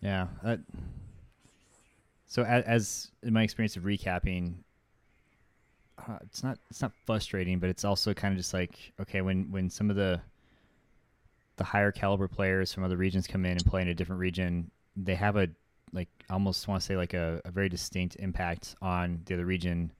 [0.00, 0.26] Yeah.
[0.42, 0.60] That,
[2.26, 4.54] so as, as in my experience of recapping,
[5.98, 9.50] uh, it's not it's not frustrating, but it's also kind of just like okay when
[9.50, 10.20] when some of the
[11.56, 14.70] the higher caliber players from other regions come in and play in a different region,
[14.96, 15.48] they have a
[15.92, 19.92] like almost want to say like a, a very distinct impact on the other region,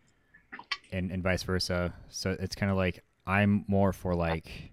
[0.92, 1.92] and and vice versa.
[2.08, 4.72] So it's kind of like I'm more for like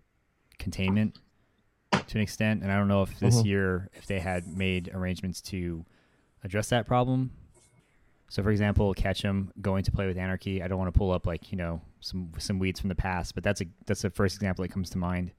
[0.60, 1.18] containment
[1.92, 3.46] to an extent, and I don't know if this Mhm.
[3.46, 5.86] year if they had made arrangements to
[6.44, 7.32] address that problem.
[8.30, 10.64] So, for example, Ketchum going to play with Anarchy.
[10.64, 13.36] I don't want to pull up like you know some some weeds from the past,
[13.36, 15.32] but that's a that's the first example that comes to mind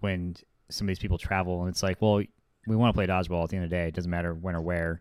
[0.00, 0.36] when
[0.68, 2.22] some of these people travel, and it's like, well,
[2.66, 3.88] we want to play dodgeball at the end of the day.
[3.88, 5.00] It doesn't matter when or where.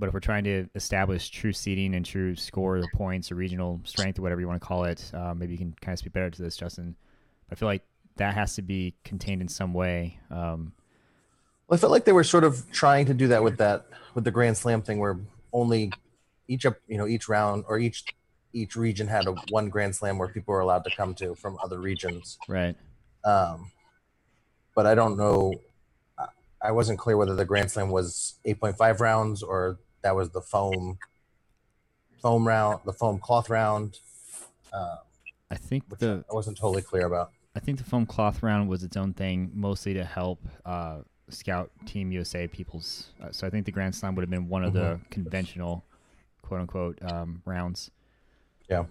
[0.00, 3.80] But if we're trying to establish true seeding and true score or points or regional
[3.84, 6.14] strength or whatever you want to call it, uh, maybe you can kind of speak
[6.14, 6.96] better to this, Justin.
[7.52, 7.82] I feel like
[8.16, 10.18] that has to be contained in some way.
[10.30, 10.72] Um,
[11.68, 14.24] Well, I felt like they were sort of trying to do that with that with
[14.24, 15.18] the Grand Slam thing, where
[15.52, 15.92] only
[16.48, 18.04] each up you know each round or each
[18.52, 21.58] each region had a one Grand Slam where people were allowed to come to from
[21.62, 22.38] other regions.
[22.48, 22.74] right.
[23.24, 23.70] Um,
[24.74, 25.52] but I don't know.
[26.18, 26.28] I-
[26.62, 30.98] I wasn't clear whether the Grand Slam was 8.5 rounds or that was the foam
[32.20, 33.98] foam round, the foam cloth round.
[34.72, 34.96] Uh,
[35.50, 37.32] I think the I wasn't totally clear about.
[37.56, 41.70] I think the foam cloth round was its own thing, mostly to help uh, scout
[41.86, 43.08] Team USA peoples.
[43.22, 45.84] Uh, so I think the Grand Slam would have been one of the conventional,
[46.42, 47.90] quote unquote, um, rounds.
[48.68, 48.84] Yeah.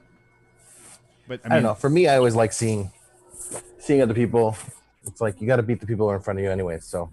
[1.27, 1.75] But I, don't know.
[1.75, 2.91] For me, I always like seeing
[3.77, 4.57] seeing other people.
[5.05, 6.79] It's like you got to beat the people who are in front of you anyway.
[6.79, 7.11] So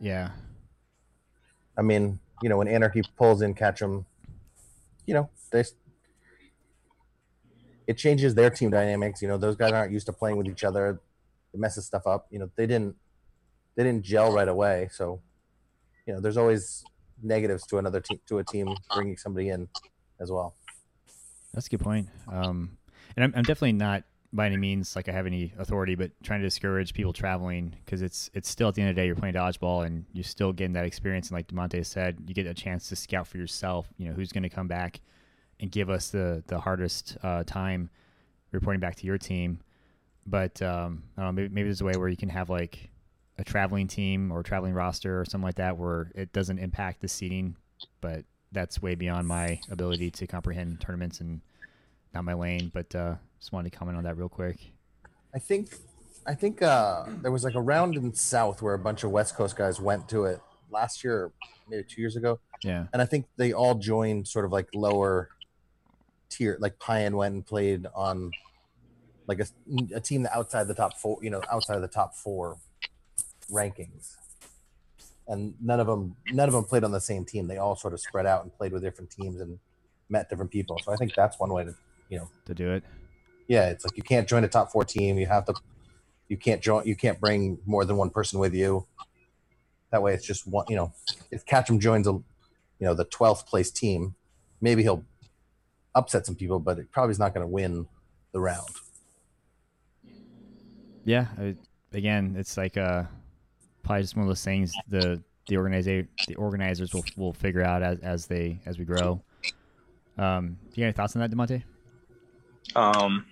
[0.00, 0.30] Yeah,
[1.76, 4.06] I mean, you know, when Anarchy pulls in, Ketchum.
[5.06, 5.64] You know, they.
[7.86, 9.20] It changes their team dynamics.
[9.20, 11.00] You know, those guys aren't used to playing with each other.
[11.52, 12.26] It messes stuff up.
[12.30, 12.96] You know, they didn't.
[13.76, 14.88] They didn't gel right away.
[14.92, 15.20] So,
[16.06, 16.84] you know, there's always
[17.22, 19.68] negatives to another team to a team bringing somebody in,
[20.20, 20.54] as well.
[21.52, 22.08] that's a good point.
[22.30, 22.78] Um,
[23.16, 26.40] and I'm, I'm definitely not by any means like I have any authority, but trying
[26.40, 29.16] to discourage people traveling because it's it's still at the end of the day you're
[29.16, 31.28] playing dodgeball and you're still getting that experience.
[31.28, 33.88] And like Demontae said, you get a chance to scout for yourself.
[33.96, 35.00] You know who's going to come back
[35.58, 37.90] and give us the the hardest uh, time
[38.52, 39.60] reporting back to your team.
[40.26, 42.90] But um, I don't know, maybe, maybe there's a way where you can have like
[43.38, 47.08] a traveling team or traveling roster or something like that where it doesn't impact the
[47.08, 47.56] seating,
[48.00, 51.40] but that's way beyond my ability to comprehend tournaments and
[52.14, 52.70] not my lane.
[52.72, 54.58] But uh, just wanted to comment on that real quick.
[55.34, 55.70] I think
[56.26, 59.34] I think uh, there was like a round in South where a bunch of West
[59.34, 61.32] Coast guys went to it last year, or
[61.68, 65.30] maybe two years ago, Yeah, and I think they all joined sort of like lower
[66.28, 66.56] tier.
[66.60, 68.30] Like Pyan went and played on
[69.26, 69.46] like a,
[69.94, 72.58] a team that outside the top four, you know, outside of the top four
[73.50, 74.16] rankings,
[75.26, 77.48] and none of them none of them played on the same team.
[77.48, 79.58] They all sort of spread out and played with different teams and
[80.08, 80.78] met different people.
[80.84, 81.74] So I think that's one way to
[82.46, 82.84] to do it.
[83.48, 85.18] yeah, it's like you can't join a top four team.
[85.18, 85.54] You have to
[86.28, 86.86] you can't join.
[86.86, 88.86] You can't bring more than one person with you.
[89.90, 90.64] That way, it's just one.
[90.68, 90.92] You know,
[91.32, 92.24] if Ketchum joins a, you
[92.80, 94.14] know, the twelfth place team,
[94.60, 95.04] maybe he'll
[95.94, 97.86] upset some people, but it probably is not going to win
[98.32, 98.68] the round.
[101.04, 101.26] Yeah.
[101.36, 101.56] I,
[101.92, 103.02] again, it's like uh,
[103.82, 107.82] probably just one of those things the the organizer the organizers will will figure out
[107.82, 109.20] as as they as we grow.
[110.16, 111.64] Um, do you have any thoughts on that, Demontae?
[112.76, 113.26] Um,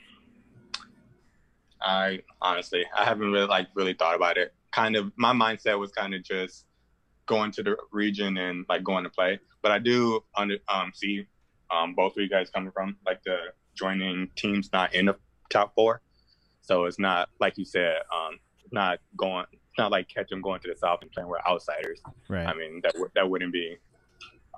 [1.81, 4.53] I honestly, I haven't really like really thought about it.
[4.72, 6.66] Kind of, my mindset was kind of just
[7.27, 9.38] going to the region and like going to play.
[9.62, 11.27] But I do under um see
[11.70, 13.38] um both of you guys coming from like the
[13.74, 15.16] joining teams not in the
[15.51, 16.03] top four.
[16.61, 18.38] So it's not like you said, um,
[18.72, 19.46] not going,
[19.79, 22.01] not like catching going to the south and playing with outsiders.
[22.29, 22.46] Right.
[22.46, 23.77] I mean, that that wouldn't be.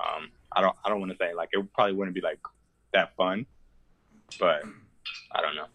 [0.01, 2.40] Um, I don't I don't want to say like it probably wouldn't be like
[2.95, 3.47] that fun,
[4.38, 4.62] but
[5.33, 5.66] I don't know.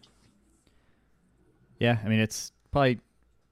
[1.78, 3.00] Yeah, I mean it's probably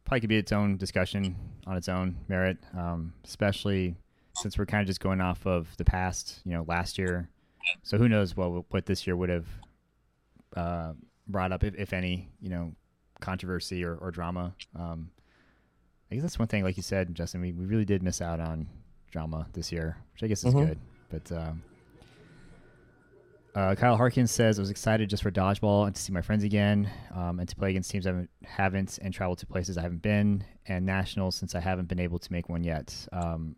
[0.05, 1.37] probably could be its own discussion
[1.67, 3.97] on its own merit, um, especially
[4.37, 7.29] since we're kind of just going off of the past, you know, last year.
[7.83, 9.47] So who knows what what this year would have
[10.57, 10.93] uh,
[11.27, 12.73] brought up, if, if any, you know,
[13.21, 14.55] controversy or, or drama.
[14.79, 15.11] Um,
[16.11, 18.39] I guess that's one thing, like you said, Justin, we, we really did miss out
[18.41, 18.69] on
[19.11, 20.67] drama this year, which I guess is Mhm.
[20.67, 20.79] good.
[21.11, 21.63] But um,
[23.55, 26.43] uh, Kyle Harkins says, I was excited just for dodgeball and to see my friends
[26.45, 29.83] again um, and to play against teams I haven't, haven't and travel to places I
[29.83, 32.95] haven't been and nationals since I haven't been able to make one yet.
[33.13, 33.55] Um,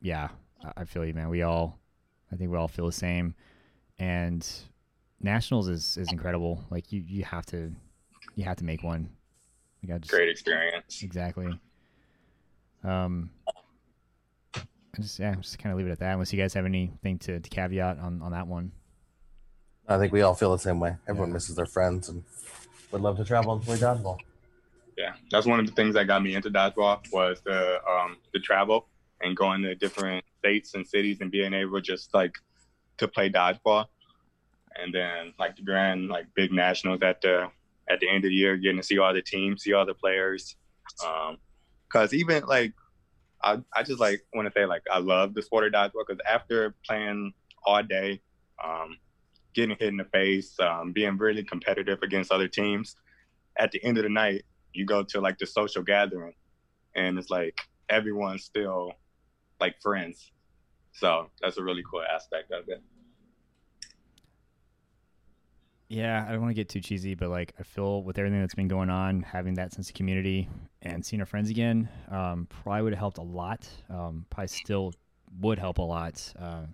[0.00, 0.28] yeah,
[0.64, 1.28] I- I feel you, man.
[1.30, 1.78] We all,
[2.30, 3.34] I think we all feel the same.
[3.98, 4.46] And
[5.20, 6.62] nationals is, is incredible.
[6.70, 7.72] Like you, you have to,
[8.34, 9.08] you have to make one.
[9.82, 11.02] Like I just, Great experience.
[11.02, 11.58] Exactly.
[12.84, 13.30] Um,
[14.54, 16.12] I just yeah, just kind of leave it at that.
[16.12, 18.72] Unless you guys have anything to, to caveat on, on that one.
[19.90, 20.96] I think we all feel the same way.
[21.08, 21.34] Everyone Yeah.
[21.34, 22.22] misses their friends and
[22.92, 24.20] would love to travel and play dodgeball.
[24.96, 28.40] Yeah, that's one of the things that got me into dodgeball was the um the
[28.40, 28.88] travel
[29.20, 32.34] and going to different states and cities and being able just like
[32.98, 33.86] to play dodgeball,
[34.76, 37.50] and then like the grand like big nationals at the
[37.88, 39.94] at the end of the year, getting to see all the teams, see all the
[39.94, 40.54] players,
[41.04, 41.38] um,
[41.88, 42.74] because even like
[43.42, 46.20] I I just like want to say like I love the sport of dodgeball because
[46.30, 47.32] after playing
[47.64, 48.20] all day,
[48.62, 48.96] um,
[49.54, 52.96] getting hit in the face, um, being really competitive against other teams,
[53.58, 56.34] at the end of the night you go to like the social gathering
[56.94, 57.58] and it's like
[57.88, 58.92] everyone's still
[59.60, 60.32] like friends
[60.92, 62.82] so that's a really cool aspect of it
[65.92, 68.54] Yeah, I don't want to get too cheesy, but like I feel with everything that's
[68.54, 70.48] been going on, having that sense of community
[70.82, 73.68] and seeing our friends again, um, probably would have helped a lot.
[73.88, 74.94] Um, probably still
[75.40, 76.66] would help a lot, uh,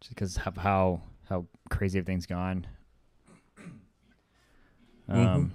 [0.00, 2.66] just because of how how crazy everything's gone.
[5.08, 5.52] Um,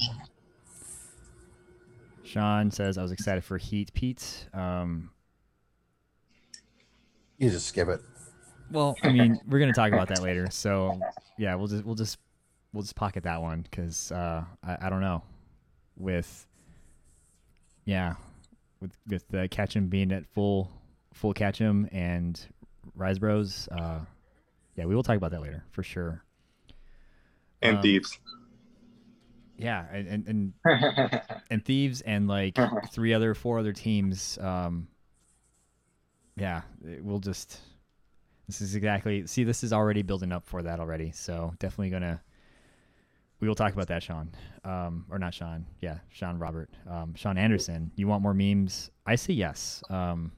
[2.24, 4.48] Sean says I was excited for Heat Pete.
[4.54, 5.12] Um,
[7.38, 8.02] You just skip it.
[8.72, 10.50] well, I mean, we're gonna talk about that later.
[10.52, 11.00] So
[11.38, 12.18] yeah, we'll just we'll just
[12.72, 15.24] we'll just pocket that one because uh, I, I don't know
[15.98, 16.48] with
[17.86, 18.16] yeah
[18.80, 20.72] with with uh, Ketchum being at full
[21.14, 22.40] full Ketchum and
[22.96, 23.68] Rise Bros.
[23.70, 24.00] Uh,
[24.82, 26.24] yeah, we will talk about that later for sure.
[27.62, 28.20] and Um, thieves.
[29.58, 32.58] Yeah, and and, and and thieves and like
[32.92, 34.88] three other four other teams um
[36.38, 36.62] yeah
[37.02, 37.60] we'll just
[38.48, 42.22] this is exactly see this is already building up for that already so definitely gonna
[43.40, 44.32] we will talk about that sean
[44.64, 48.90] um or not sean yeah sean robert um sean anderson you want more memes?
[49.06, 50.32] I say yes um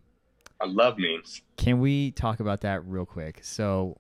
[0.60, 1.42] i love memes.
[1.58, 3.40] can we talk about that real quick?
[3.44, 3.98] So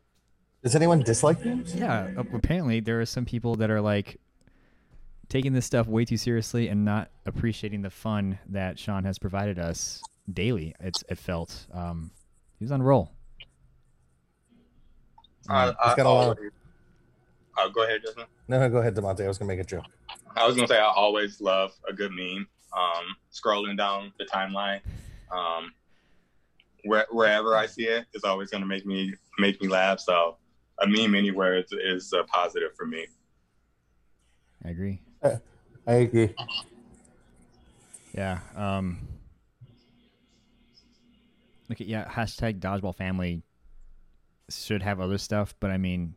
[0.64, 1.76] Does anyone dislike memes?
[1.76, 4.20] yeah uh, apparently there are some people that are like
[5.30, 9.58] taking this stuff way too seriously and not appreciating the fun that sean has provided
[9.60, 12.12] us daily it's it felt um
[12.60, 13.12] he was on a roll
[15.50, 16.52] I, Um, I It's got a lot of- always,
[17.58, 18.24] oh, go ahead Justin.
[18.48, 19.26] No, no, go ahead, Demontae.
[19.26, 19.86] I was gonna make a joke.
[20.38, 24.80] i was gonna say i always love a good meme um scrolling down the timeline
[25.32, 25.74] um
[26.86, 30.38] where, wherever i see it it's always gonna make me make me laugh so
[30.80, 33.06] a meme anywhere is, is a positive for me
[34.66, 35.00] i agree
[35.86, 36.34] I agree.
[38.14, 39.00] yeah um
[41.70, 43.42] look at yeah hashtag dodgeball family
[44.50, 46.16] should have other stuff but i mean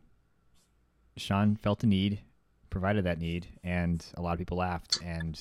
[1.16, 2.20] sean felt the need
[2.70, 5.40] provided that need and a lot of people laughed and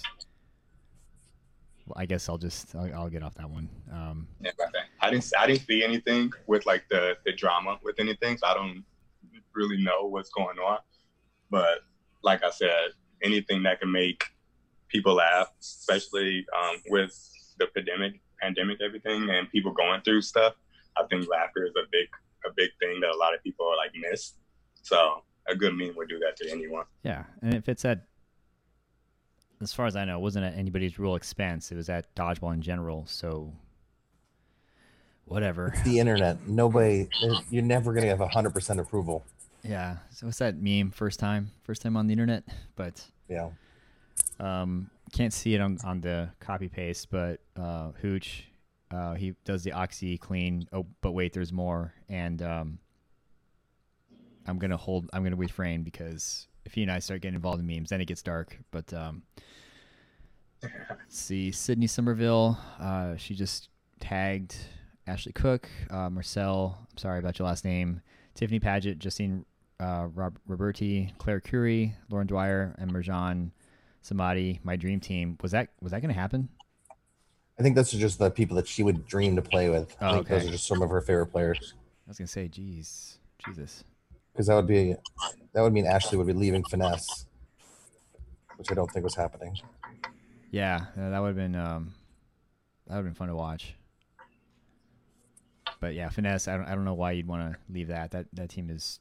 [1.95, 4.73] i guess i'll just i'll, I'll get off that one um Yeah, about.
[5.01, 8.53] I didn't I didn't see anything with like the the drama with anything, so I
[8.55, 8.83] don't
[9.55, 10.79] really know what's going on.
[11.49, 11.79] But
[12.23, 12.89] like I said,
[13.23, 14.23] anything that can make
[14.89, 17.13] people laugh, especially um, with
[17.59, 20.53] the pandemic, pandemic, everything, and people going through stuff.
[20.97, 22.07] I think laughter is a big,
[22.45, 24.33] a big thing that a lot of people are like miss.
[24.81, 26.85] So a good meme would do that to anyone.
[27.03, 28.05] Yeah, and if it's at,
[29.61, 31.71] as far as I know, it wasn't at anybody's real expense.
[31.71, 33.05] It was at dodgeball in general.
[33.07, 33.53] So,
[35.25, 35.67] whatever.
[35.67, 36.47] It's the internet.
[36.47, 37.09] Nobody,
[37.49, 39.25] you're never gonna have hundred percent approval.
[39.67, 39.97] Yeah.
[40.11, 40.91] So what's that meme?
[40.91, 42.43] First time, first time on the internet,
[42.75, 43.49] but Yeah.
[44.39, 47.09] um, can't see it on on the copy paste.
[47.09, 48.45] But uh, Hooch,
[48.91, 50.67] uh, he does the oxy clean.
[50.71, 51.93] Oh, but wait, there's more.
[52.09, 52.79] And um,
[54.45, 55.09] I'm gonna hold.
[55.13, 58.05] I'm gonna refrain because if he and I start getting involved in memes, then it
[58.05, 58.57] gets dark.
[58.71, 59.23] But um,
[61.07, 62.57] see, Sydney Somerville.
[62.79, 64.55] Uh, she just tagged
[65.07, 66.77] Ashley Cook, uh, Marcel.
[66.91, 68.01] I'm sorry about your last name.
[68.33, 69.45] Tiffany Paget, Justine
[69.79, 73.51] uh, Rob- Roberti, Claire Curie, Lauren Dwyer, and Marjan
[74.03, 74.59] Samadi.
[74.63, 75.37] My dream team.
[75.41, 76.49] Was that was that going to happen?
[77.59, 79.95] I think those are just the people that she would dream to play with.
[80.01, 81.73] I Oh, think those are just some of her favorite players.
[82.05, 83.83] I was going to say, geez, Jesus.
[84.33, 84.95] Because that would be
[85.53, 87.25] that would mean Ashley would be leaving finesse,
[88.57, 89.57] which I don't think was happening.
[90.51, 91.93] Yeah, that would have been um,
[92.87, 93.75] that would have been fun to watch.
[95.79, 96.47] But yeah, finesse.
[96.47, 96.65] I don't.
[96.65, 98.11] I don't know why you'd want to leave that.
[98.11, 98.99] That that team is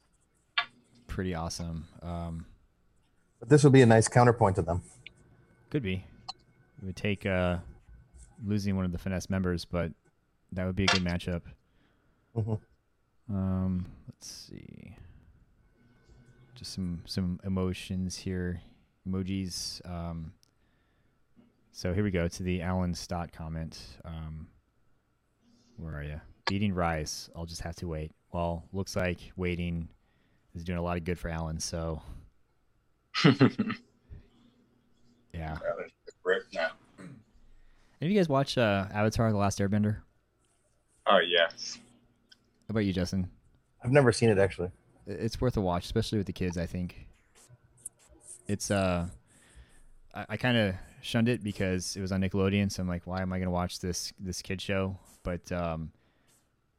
[1.15, 1.87] pretty awesome.
[2.01, 2.45] Um,
[3.39, 4.81] But this would be a nice counterpoint to them.
[5.69, 6.05] could be.
[6.81, 7.59] It would take uh,
[8.45, 9.93] losing one of the finesse members, but
[10.51, 11.41] that would be a good matchup.
[12.35, 12.59] Mhm.
[13.29, 14.97] Um, let's see.
[16.55, 18.61] Just some some emotions here,
[19.07, 19.81] emojis.
[19.89, 20.33] Um,
[21.71, 23.79] so here we go to the Alan Stott comment.
[24.03, 24.47] Um,
[25.77, 26.19] where are you?
[26.47, 27.29] Beating Rise.
[27.35, 28.11] I'll just have to wait.
[28.33, 29.87] Well, looks like waiting
[30.55, 31.59] is doing a lot of good for Alan.
[31.59, 32.01] So
[35.33, 35.57] yeah.
[36.23, 36.71] Rip now.
[36.97, 39.97] Have you guys watched uh, Avatar: The Last Airbender?
[41.07, 41.77] Oh yes.
[42.67, 43.29] How about you, Justin?
[43.83, 44.71] I've never seen it actually.
[45.05, 46.57] It's worth a watch, especially with the kids.
[46.57, 47.07] I think
[48.47, 49.07] it's uh,
[50.13, 52.71] I, I kind of shunned it because it was on Nickelodeon.
[52.71, 54.97] So I'm like, why am I gonna watch this this kid show?
[55.23, 55.91] But um,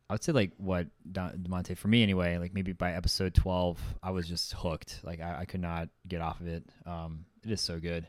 [0.08, 2.38] I would say like what Demontae for me anyway.
[2.38, 5.00] Like maybe by episode 12, I was just hooked.
[5.02, 6.64] Like I, I could not get off of it.
[6.84, 8.06] Um, it is so good.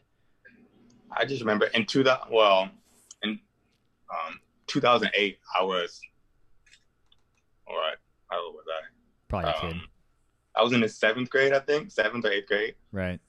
[1.11, 2.31] I just remember in two thousand.
[2.33, 2.69] Well,
[3.23, 3.39] in
[4.11, 5.99] um, 2008, I was.
[7.67, 7.95] All right.
[8.29, 8.85] How old was I?
[9.29, 9.81] Probably a kid, Um,
[10.55, 12.75] I was in the seventh grade, I think, seventh or eighth grade.
[12.91, 13.19] right?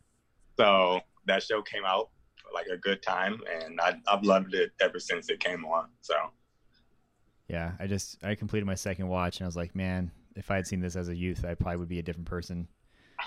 [0.57, 2.11] So that show came out
[2.55, 5.89] like a good time, and I, I've loved it ever since it came on.
[6.01, 6.15] So
[7.49, 10.57] Yeah, I just I completed my second watch and I was like, man, if I
[10.57, 12.69] had seen this as a youth, I probably would be a different person.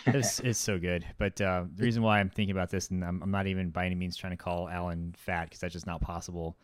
[0.05, 1.05] It's it's so good.
[1.17, 3.85] But uh, the reason why I'm thinking about this, and I'm, I'm not even by
[3.85, 6.57] any means trying to call Alan fat because that's just not possible.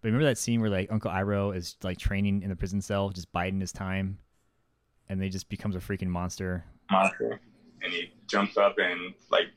[0.00, 3.10] But remember that scene where like Uncle Iroh is like training in the prison cell,
[3.10, 4.18] just biding his time,
[5.08, 6.64] and then he just becomes a freaking monster.
[6.90, 7.40] monster,
[7.82, 9.48] and he jumps up and like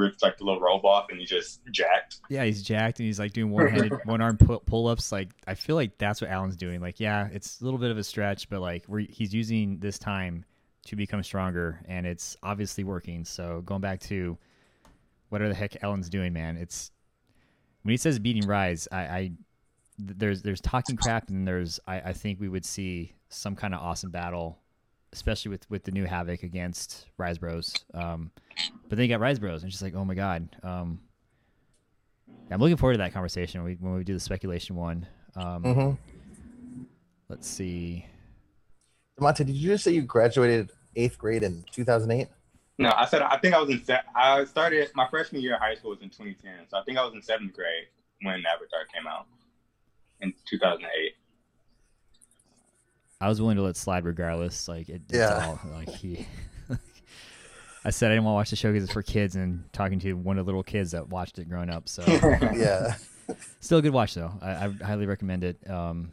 [0.00, 2.20] rips like the little robe off, and he just jacked.
[2.28, 5.12] Yeah, he's jacked and he's like doing one-handed, one-arm pull- pull-ups.
[5.12, 6.80] Like I feel like that's what Alan's doing.
[6.80, 9.98] Like yeah, it's a little bit of a stretch, but like we're, he's using this
[9.98, 10.44] time
[10.86, 13.24] to become stronger, and it's obviously working.
[13.24, 14.36] So going back to
[15.28, 16.90] whatever the heck Alan's doing, man, it's
[17.82, 19.32] when he says beating Rise, I, I
[19.98, 23.80] there's there's talking crap, and there's I, I think we would see some kind of
[23.80, 24.58] awesome battle,
[25.12, 27.74] especially with with the new Havoc against Rise Bros.
[27.94, 28.30] Um,
[28.90, 30.48] but then you got Rise Bros, and she's like oh my god.
[30.62, 31.00] Um,
[32.50, 35.06] I'm looking forward to that conversation when we, when we do the speculation one.
[35.36, 36.84] Um, Mm-hmm.
[37.28, 38.04] Let's see.
[39.18, 42.26] Demontae, did you just say you graduated eighth grade in 2008?
[42.78, 43.84] No, I said I think I was in.
[43.84, 46.98] Se- I started my freshman year of high school was in 2010, so I think
[46.98, 47.84] I was in seventh grade
[48.22, 49.26] when Avatar came out
[50.20, 51.12] in 2008.
[53.20, 54.66] I was willing to let slide regardless.
[54.66, 55.46] Like it, it's Yeah.
[55.46, 56.26] all like he.
[57.84, 59.98] I said I didn't want to watch the show because it's for kids, and talking
[60.00, 61.88] to one of the little kids that watched it growing up.
[61.88, 62.94] So Yeah.
[63.60, 64.32] still a good watch though.
[64.42, 65.58] I, I highly recommend it.
[65.70, 66.12] Um,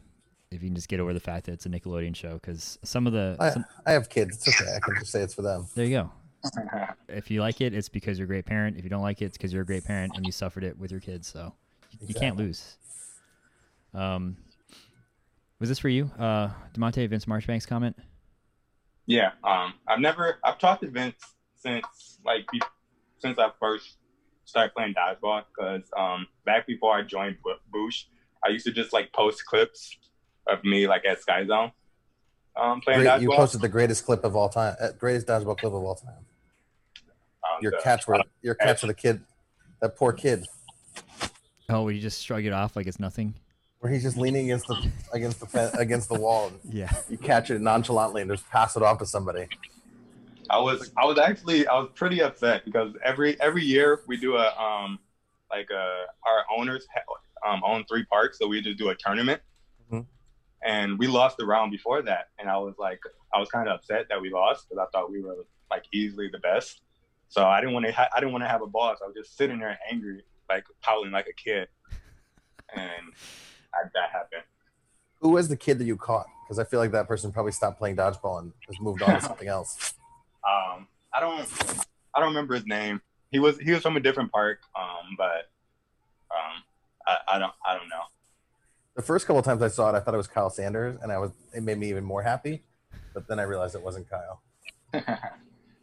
[0.49, 3.05] if you can just get over the fact that it's a Nickelodeon show, because some
[3.05, 4.37] of the I, some, I have kids.
[4.47, 4.71] It's okay.
[4.75, 5.67] I can just say it's for them.
[5.75, 6.11] there you go.
[7.09, 8.77] If you like it, it's because you're a great parent.
[8.77, 10.77] If you don't like it, it's because you're a great parent and you suffered it
[10.77, 11.27] with your kids.
[11.27, 11.53] So
[11.99, 12.77] you, you can't lose.
[13.93, 14.37] Um,
[15.59, 17.97] was this for you, uh, Demontae Vince Marchbank's comment?
[19.05, 21.15] Yeah, um, I've never I've talked to Vince
[21.71, 22.61] since like be-
[23.19, 23.97] since I first
[24.45, 28.03] started playing dodgeball because um, back before I joined Bo- Boosh,
[28.45, 29.97] I used to just like post clips
[30.47, 31.71] of me like at Sky Zone
[32.55, 33.21] um, playing Great, dodgeball.
[33.21, 36.13] you posted the greatest clip of all time, uh, greatest dodgeball clip of all time.
[37.43, 39.21] Um, Your so- catch were your catch with the kid,
[39.81, 40.45] that poor kid.
[41.69, 43.33] Oh, we just shrug it off like it's nothing.
[43.79, 46.51] where he's just leaning against the against the against the wall.
[46.69, 46.91] Yeah.
[47.09, 49.47] you catch it nonchalantly and just pass it off to somebody.
[50.49, 54.35] I was I was actually I was pretty upset because every every year we do
[54.35, 54.99] a um
[55.49, 56.85] like a our owners
[57.47, 59.41] um own three parks, so we just do a tournament.
[59.91, 60.05] Mhm.
[60.63, 62.99] And we lost the round before that, and I was like,
[63.33, 66.29] I was kind of upset that we lost because I thought we were like easily
[66.29, 66.81] the best.
[67.29, 67.91] So I didn't want to.
[67.91, 68.99] Ha- I didn't want to have a boss.
[69.03, 71.67] I was just sitting there angry, like pouting like a kid,
[72.73, 73.13] and
[73.73, 74.43] I, that happened.
[75.19, 76.27] Who was the kid that you caught?
[76.45, 79.21] Because I feel like that person probably stopped playing dodgeball and has moved on to
[79.27, 79.93] something else.
[80.43, 81.47] Um, I don't,
[82.15, 83.01] I don't remember his name.
[83.31, 84.59] He was he was from a different park.
[84.77, 85.49] Um, but
[86.31, 86.63] um,
[87.05, 88.03] I, I don't I don't know.
[88.95, 91.11] The first couple of times I saw it, I thought it was Kyle Sanders, and
[91.11, 92.63] I was it made me even more happy.
[93.13, 94.41] But then I realized it wasn't Kyle.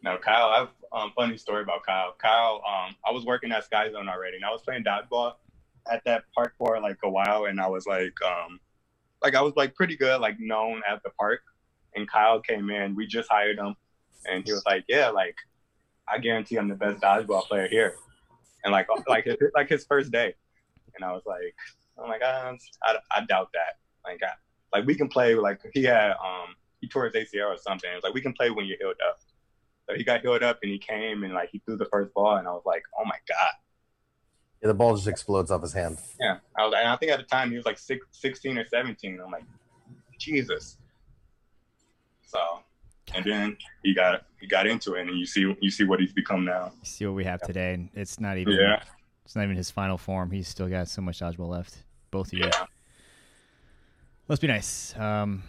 [0.02, 0.48] no, Kyle.
[0.48, 2.14] I have um, funny story about Kyle.
[2.18, 5.34] Kyle, um, I was working at Sky Zone already, and I was playing dodgeball
[5.90, 8.61] at that park for like a while, and I was like, um,
[9.22, 11.40] like I was like pretty good, like known at the park.
[11.96, 12.96] And Kyle came in.
[12.96, 13.76] We just hired him,
[14.30, 15.36] and he was like, "Yeah, like
[16.08, 17.96] I guarantee I'm the best dodgeball player here."
[18.64, 20.34] And like like his, like his first day,
[20.94, 21.54] and I was like,
[21.98, 22.52] "I'm like, uh,
[22.82, 24.32] I, I doubt that." Like, I,
[24.76, 25.34] like we can play.
[25.34, 27.90] Like he had um he tore his ACL or something.
[27.90, 29.18] It was like we can play when you're healed up.
[29.88, 32.36] So he got healed up and he came and like he threw the first ball
[32.36, 33.52] and I was like, oh my god.
[34.62, 35.98] Yeah, the ball just explodes off his hand.
[36.18, 38.64] Yeah, I was, and I think at the time he was like six, 16 or
[38.64, 39.20] 17.
[39.22, 39.44] I'm like,
[40.18, 40.78] Jesus.
[42.26, 42.38] So,
[43.14, 46.12] and then he got he got into it, and you see you see what he's
[46.12, 46.72] become now.
[46.80, 48.82] You see what we have today, and it's not even Yeah,
[49.24, 50.30] it's not even his final form.
[50.30, 51.84] He's still got so much dodgeball left.
[52.10, 52.44] Both of you.
[52.46, 52.66] yeah.
[54.28, 54.96] Must be nice.
[54.96, 55.42] Um,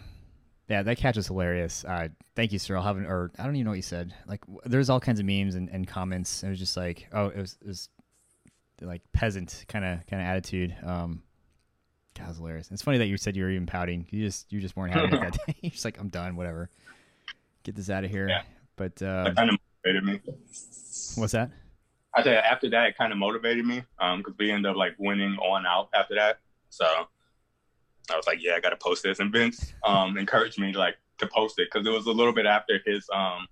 [0.68, 1.84] yeah, that catch was hilarious.
[1.84, 2.76] Uh, thank you, sir.
[2.76, 4.12] I'll have an, or I don't even know what you said.
[4.26, 6.42] Like, there's all kinds of memes and, and comments.
[6.42, 7.88] It was just like, oh, it was, it was
[8.82, 10.76] like peasant kind of kind of attitude.
[10.82, 11.22] Um,
[12.18, 12.70] God, it was hilarious.
[12.70, 14.06] It's funny that you said you were even pouting.
[14.10, 15.56] You just you just weren't having it that day.
[15.62, 16.36] You're just like, I'm done.
[16.36, 16.68] Whatever.
[17.66, 18.28] Get this out of here.
[18.28, 18.42] Yeah.
[18.76, 20.20] But uh, That kind of motivated me.
[21.16, 21.50] what's that?
[22.14, 24.94] I tell you, after that, it kind of motivated me because we ended up like
[24.98, 26.38] winning on out after that.
[26.70, 29.18] So I was like, yeah, I got to post this.
[29.18, 32.46] And Vince um, encouraged me like to post it because it was a little bit
[32.46, 33.48] after his um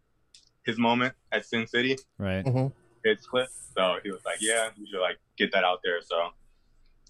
[0.65, 2.47] his moment at Sin City, Right.
[2.47, 2.69] hmm
[3.05, 3.49] his clip.
[3.77, 6.01] So he was like, yeah, you should like get that out there.
[6.03, 6.29] So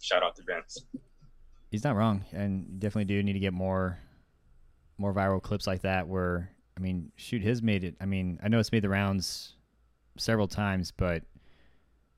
[0.01, 0.87] shout out to Vince.
[1.71, 3.99] he's not wrong, and you definitely do need to get more,
[4.97, 6.09] more viral clips like that.
[6.09, 7.95] Where I mean, shoot, his made it.
[8.01, 9.55] I mean, I know it's made the rounds
[10.17, 11.23] several times, but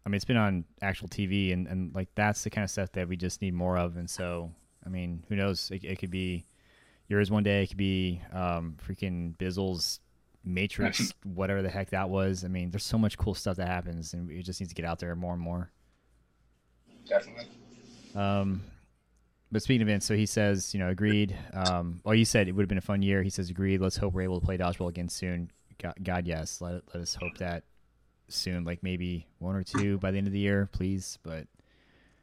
[0.05, 2.93] I mean, it's been on actual TV, and and like that's the kind of stuff
[2.93, 3.97] that we just need more of.
[3.97, 4.51] And so,
[4.85, 5.71] I mean, who knows?
[5.71, 6.47] It, it could be
[7.09, 7.63] yours one day.
[7.63, 10.01] It could be um, freaking Bizzle's
[10.45, 12.45] Matrix, whatever the heck that was.
[12.45, 14.87] I mean, there's so much cool stuff that happens, and it just needs to get
[14.87, 15.71] out there more and more.
[17.07, 17.49] Definitely.
[18.15, 18.63] Um,
[19.53, 21.37] but speaking of Vince, so he says, you know, agreed.
[21.53, 23.23] Um, well, you said it would have been a fun year.
[23.23, 23.81] He says, agreed.
[23.81, 25.51] Let's hope we're able to play dodgeball again soon.
[25.81, 26.61] God, God yes.
[26.61, 27.65] Let, let us hope that
[28.29, 31.19] soon, like maybe one or two by the end of the year, please.
[31.23, 31.47] But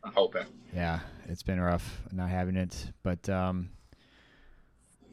[0.03, 0.45] I'm hoping.
[0.75, 2.91] yeah, it's been rough not having it.
[3.03, 3.69] But um,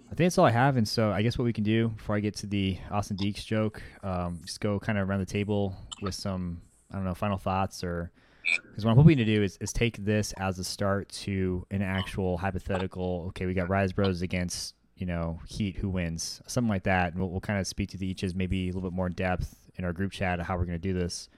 [0.06, 0.76] I think that's all I have.
[0.76, 3.44] And so I guess what we can do before I get to the Austin Deeks
[3.44, 7.38] joke, um, just go kind of around the table with some, I don't know, final
[7.38, 8.11] thoughts or
[8.55, 11.82] because what I'm hoping to do is, is take this as a start to an
[11.82, 13.26] actual hypothetical.
[13.28, 17.20] Okay, we got Rise Bros against you know Heat, who wins, something like that, and
[17.20, 19.55] we'll, we'll kind of speak to the eaches maybe a little bit more in depth
[19.76, 21.28] in our group chat of how we're going to do this.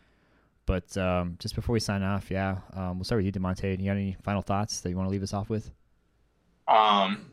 [0.66, 3.76] But um, just before we sign off, yeah, um, we'll start with you, Demontae.
[3.76, 5.70] Do you got any final thoughts that you want to leave us off with?
[6.68, 7.26] Um,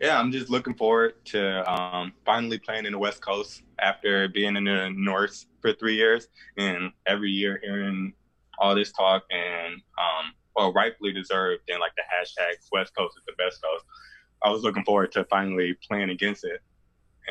[0.00, 4.56] yeah, I'm just looking forward to um, finally playing in the West Coast after being
[4.56, 8.12] in the North for three years, and every year hearing
[8.60, 13.24] all this talk and um, well, rightfully deserved, and like the hashtag West Coast is
[13.26, 13.84] the best coast.
[14.42, 16.60] I was looking forward to finally playing against it,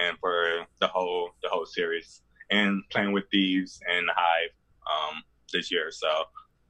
[0.02, 4.50] and for the whole the whole series, and playing with Thieves and the Hive
[4.88, 5.92] um, this year.
[5.92, 6.08] So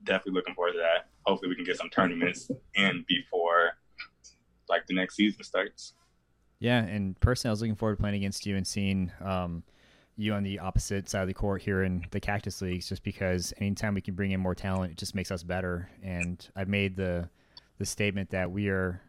[0.03, 1.09] definitely looking forward to that.
[1.25, 3.73] Hopefully, we can get some tournaments in before
[4.67, 5.93] like the next season starts.
[6.59, 9.63] Yeah, and personally, I was looking forward to playing against you and seeing um,
[10.17, 13.53] you on the opposite side of the court here in the Cactus Leagues, just because
[13.59, 15.89] anytime we can bring in more talent, it just makes us better.
[16.03, 17.29] And I've made the
[17.77, 19.01] the statement that we are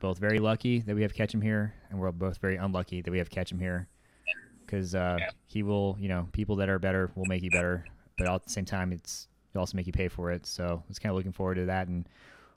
[0.00, 3.18] both very lucky that we have Ketchum here, and we're both very unlucky that we
[3.18, 3.88] have Ketchum here,
[4.64, 7.84] because uh, he will, you know, people that are better will make you better,
[8.18, 10.44] but at the same time, it's it'll also make you pay for it.
[10.46, 12.08] So I was kind of looking forward to that, and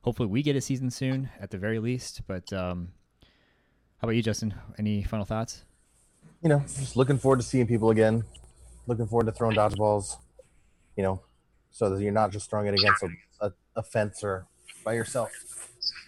[0.02, 2.22] hopefully we get a season soon at the very least.
[2.26, 2.90] But um,
[3.22, 4.56] how about you, Justin?
[4.80, 5.66] Any final thoughts?
[6.42, 8.24] You know, just looking forward to seeing people again.
[8.88, 10.18] Looking forward to throwing dodgeballs.
[10.96, 11.22] You know,
[11.72, 13.10] so that you're not just throwing it against a,
[13.42, 14.46] a, a fencer
[14.84, 15.32] by yourself.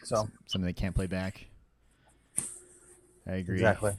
[0.03, 1.45] So Something they can't play back.
[3.27, 3.55] I agree.
[3.55, 3.93] exactly.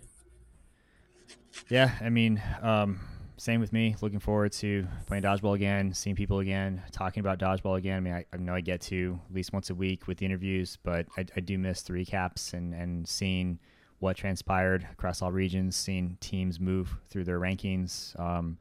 [1.69, 3.01] Yeah, I mean, um,
[3.37, 3.97] same with me.
[4.01, 7.97] Looking forward to playing dodgeball again, seeing people again, talking about dodgeball again.
[7.97, 10.27] I mean, I, I know I get to at least once a week with the
[10.27, 13.59] interviews, but I, I do miss the recaps and, and seeing
[14.03, 18.19] what transpired across all regions, seeing teams move through their rankings.
[18.19, 18.59] Um,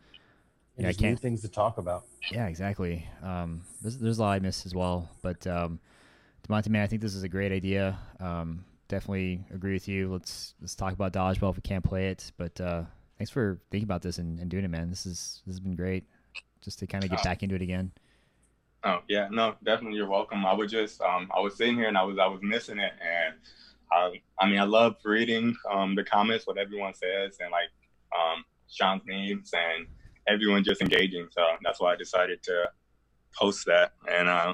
[0.77, 2.05] And Yeah, I new can't- things to talk about.
[2.31, 3.07] yeah, exactly.
[3.23, 5.09] Um, there's, there's a lot I miss as well.
[5.21, 5.79] But um,
[6.47, 7.97] Demontae, man, I think this is a great idea.
[8.19, 10.11] Um, definitely agree with you.
[10.11, 12.31] Let's let's talk about dodgeball if we can't play it.
[12.37, 12.83] But uh,
[13.17, 14.89] thanks for thinking about this and, and doing it, man.
[14.89, 16.05] This is this has been great.
[16.61, 17.91] Just to kind of get back into it again.
[18.83, 20.45] Oh yeah, no, definitely you're welcome.
[20.45, 22.93] I was just um I was sitting here and I was I was missing it
[23.01, 23.35] and
[23.91, 27.69] I I mean I love reading um the comments what everyone says and like
[28.15, 29.87] um Sean's memes and
[30.27, 31.27] everyone just engaging.
[31.31, 32.69] So that's why I decided to
[33.35, 34.53] post that and uh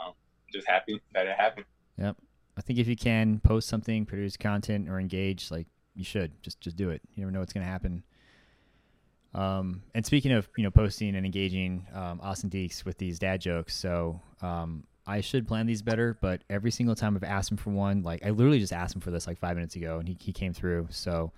[0.00, 0.12] um,
[0.52, 1.66] just happy that it happened.
[1.98, 2.16] Yep.
[2.56, 6.60] I think if you can post something, produce content, or engage, like you should, just
[6.60, 7.02] just do it.
[7.14, 8.04] You never know what's going to happen.
[9.34, 13.40] Um, and speaking of you know posting and engaging, um, Austin Deeks with these dad
[13.40, 13.74] jokes.
[13.74, 17.70] So um, I should plan these better, but every single time I've asked him for
[17.70, 20.16] one, like I literally just asked him for this like five minutes ago, and he
[20.18, 20.88] he came through.
[20.90, 21.32] So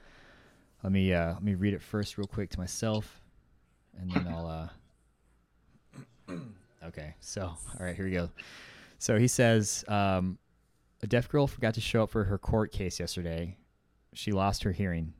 [0.82, 3.20] let me uh, let me read it first real quick to myself,
[3.98, 4.70] and then I'll.
[6.28, 6.32] Uh...
[6.86, 8.30] okay, so all right, here we go.
[8.98, 10.38] So he says, um,
[11.02, 13.56] a deaf girl forgot to show up for her court case yesterday.
[14.14, 15.12] She lost her hearing.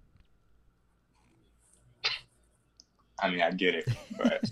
[3.19, 4.45] I mean I get it, but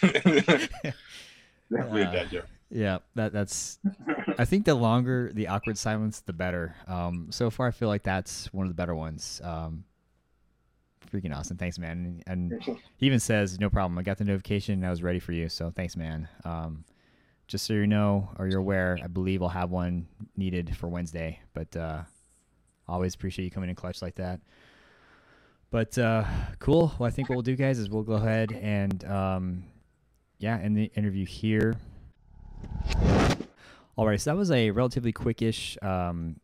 [0.00, 2.46] definitely Uh, that joke.
[2.72, 3.78] Yeah, that that's.
[4.38, 6.74] I think the longer the awkward silence, the better.
[6.88, 9.42] Um, so far, I feel like that's one of the better ones.
[9.44, 9.84] Um,
[11.12, 12.22] freaking awesome, thanks, man.
[12.26, 12.62] And, and
[12.96, 13.98] he even says, "No problem.
[13.98, 14.74] I got the notification.
[14.74, 15.50] and I was ready for you.
[15.50, 16.84] So thanks, man." Um,
[17.46, 20.06] just so you know or you're aware, I believe I'll have one
[20.36, 21.40] needed for Wednesday.
[21.52, 22.02] But uh,
[22.88, 24.40] always appreciate you coming in clutch like that.
[25.70, 26.24] But uh,
[26.58, 26.94] cool.
[26.98, 29.64] Well, I think what we'll do, guys, is we'll go ahead and um,
[30.38, 31.76] yeah, end the interview here.
[33.96, 36.36] All right, so that was a relatively quickish, um,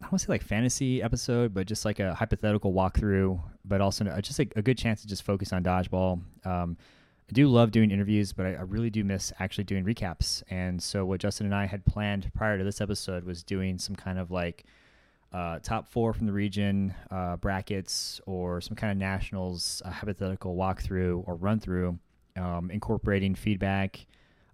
[0.00, 3.80] I don't want to say like fantasy episode, but just like a hypothetical walkthrough, but
[3.80, 6.20] also just a, a good chance to just focus on dodgeball.
[6.44, 6.76] Um,
[7.28, 10.42] I do love doing interviews, but I, I really do miss actually doing recaps.
[10.50, 13.96] And so, what Justin and I had planned prior to this episode was doing some
[13.96, 14.64] kind of like
[15.32, 20.54] uh, top four from the region uh, brackets or some kind of nationals uh, hypothetical
[20.54, 21.98] walkthrough or run through,
[22.36, 24.06] um, incorporating feedback,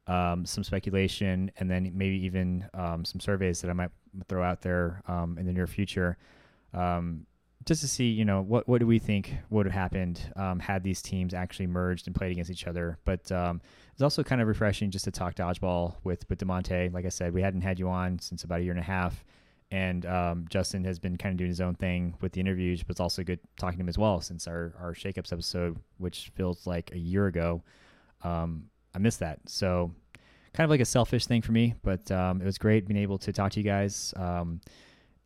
[0.07, 3.90] um, some speculation, and then maybe even um, some surveys that I might
[4.28, 6.18] throw out there um, in the near future,
[6.72, 7.26] um,
[7.64, 10.82] just to see, you know, what what do we think would have happened um, had
[10.82, 12.98] these teams actually merged and played against each other.
[13.05, 16.92] But um, it's also kind of refreshing just to talk dodgeball with with Demontae.
[16.92, 19.24] Like I said, we hadn't had you on since about a year and a half.
[19.70, 20.07] And
[20.50, 23.24] Justin has been kind of doing his own thing with the interviews, but it's also
[23.24, 26.98] good talking to him as well since our, our Shakeups episode, which feels like a
[26.98, 27.62] year ago.
[28.22, 29.40] Um, I missed that.
[29.47, 29.92] So
[30.53, 33.18] kind of like a selfish thing for me, but um, it was great being able
[33.18, 34.14] to talk to you guys.
[34.16, 34.61] Um,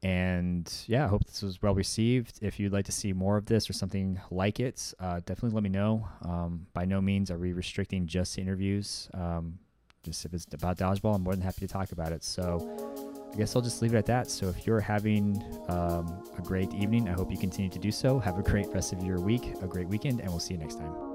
[0.03, 2.39] and yeah, I hope this was well received.
[2.41, 5.63] If you'd like to see more of this or something like it, uh, definitely let
[5.63, 6.09] me know.
[6.23, 9.09] Um, by no means are we restricting just interviews.
[9.13, 9.59] Um,
[10.05, 12.23] just if it's about dodgeball, I'm more than happy to talk about it.
[12.23, 14.31] So I guess I'll just leave it at that.
[14.31, 18.19] So if you're having um, a great evening, I hope you continue to do so.
[18.21, 20.77] Have a great rest of your week, a great weekend, and we'll see you next
[20.77, 21.08] time.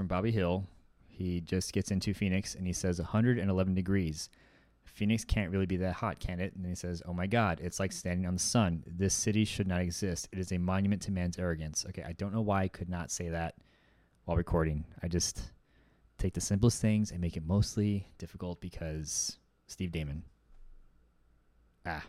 [0.00, 0.64] From Bobby Hill.
[1.08, 4.30] He just gets into Phoenix and he says 111 degrees.
[4.86, 6.54] Phoenix can't really be that hot, can it?
[6.56, 8.82] And he says, Oh my God, it's like standing on the sun.
[8.86, 10.26] This city should not exist.
[10.32, 11.84] It is a monument to man's arrogance.
[11.90, 13.56] Okay, I don't know why I could not say that
[14.24, 14.86] while recording.
[15.02, 15.52] I just
[16.16, 19.36] take the simplest things and make it mostly difficult because
[19.66, 20.22] Steve Damon.
[21.84, 22.04] Ah.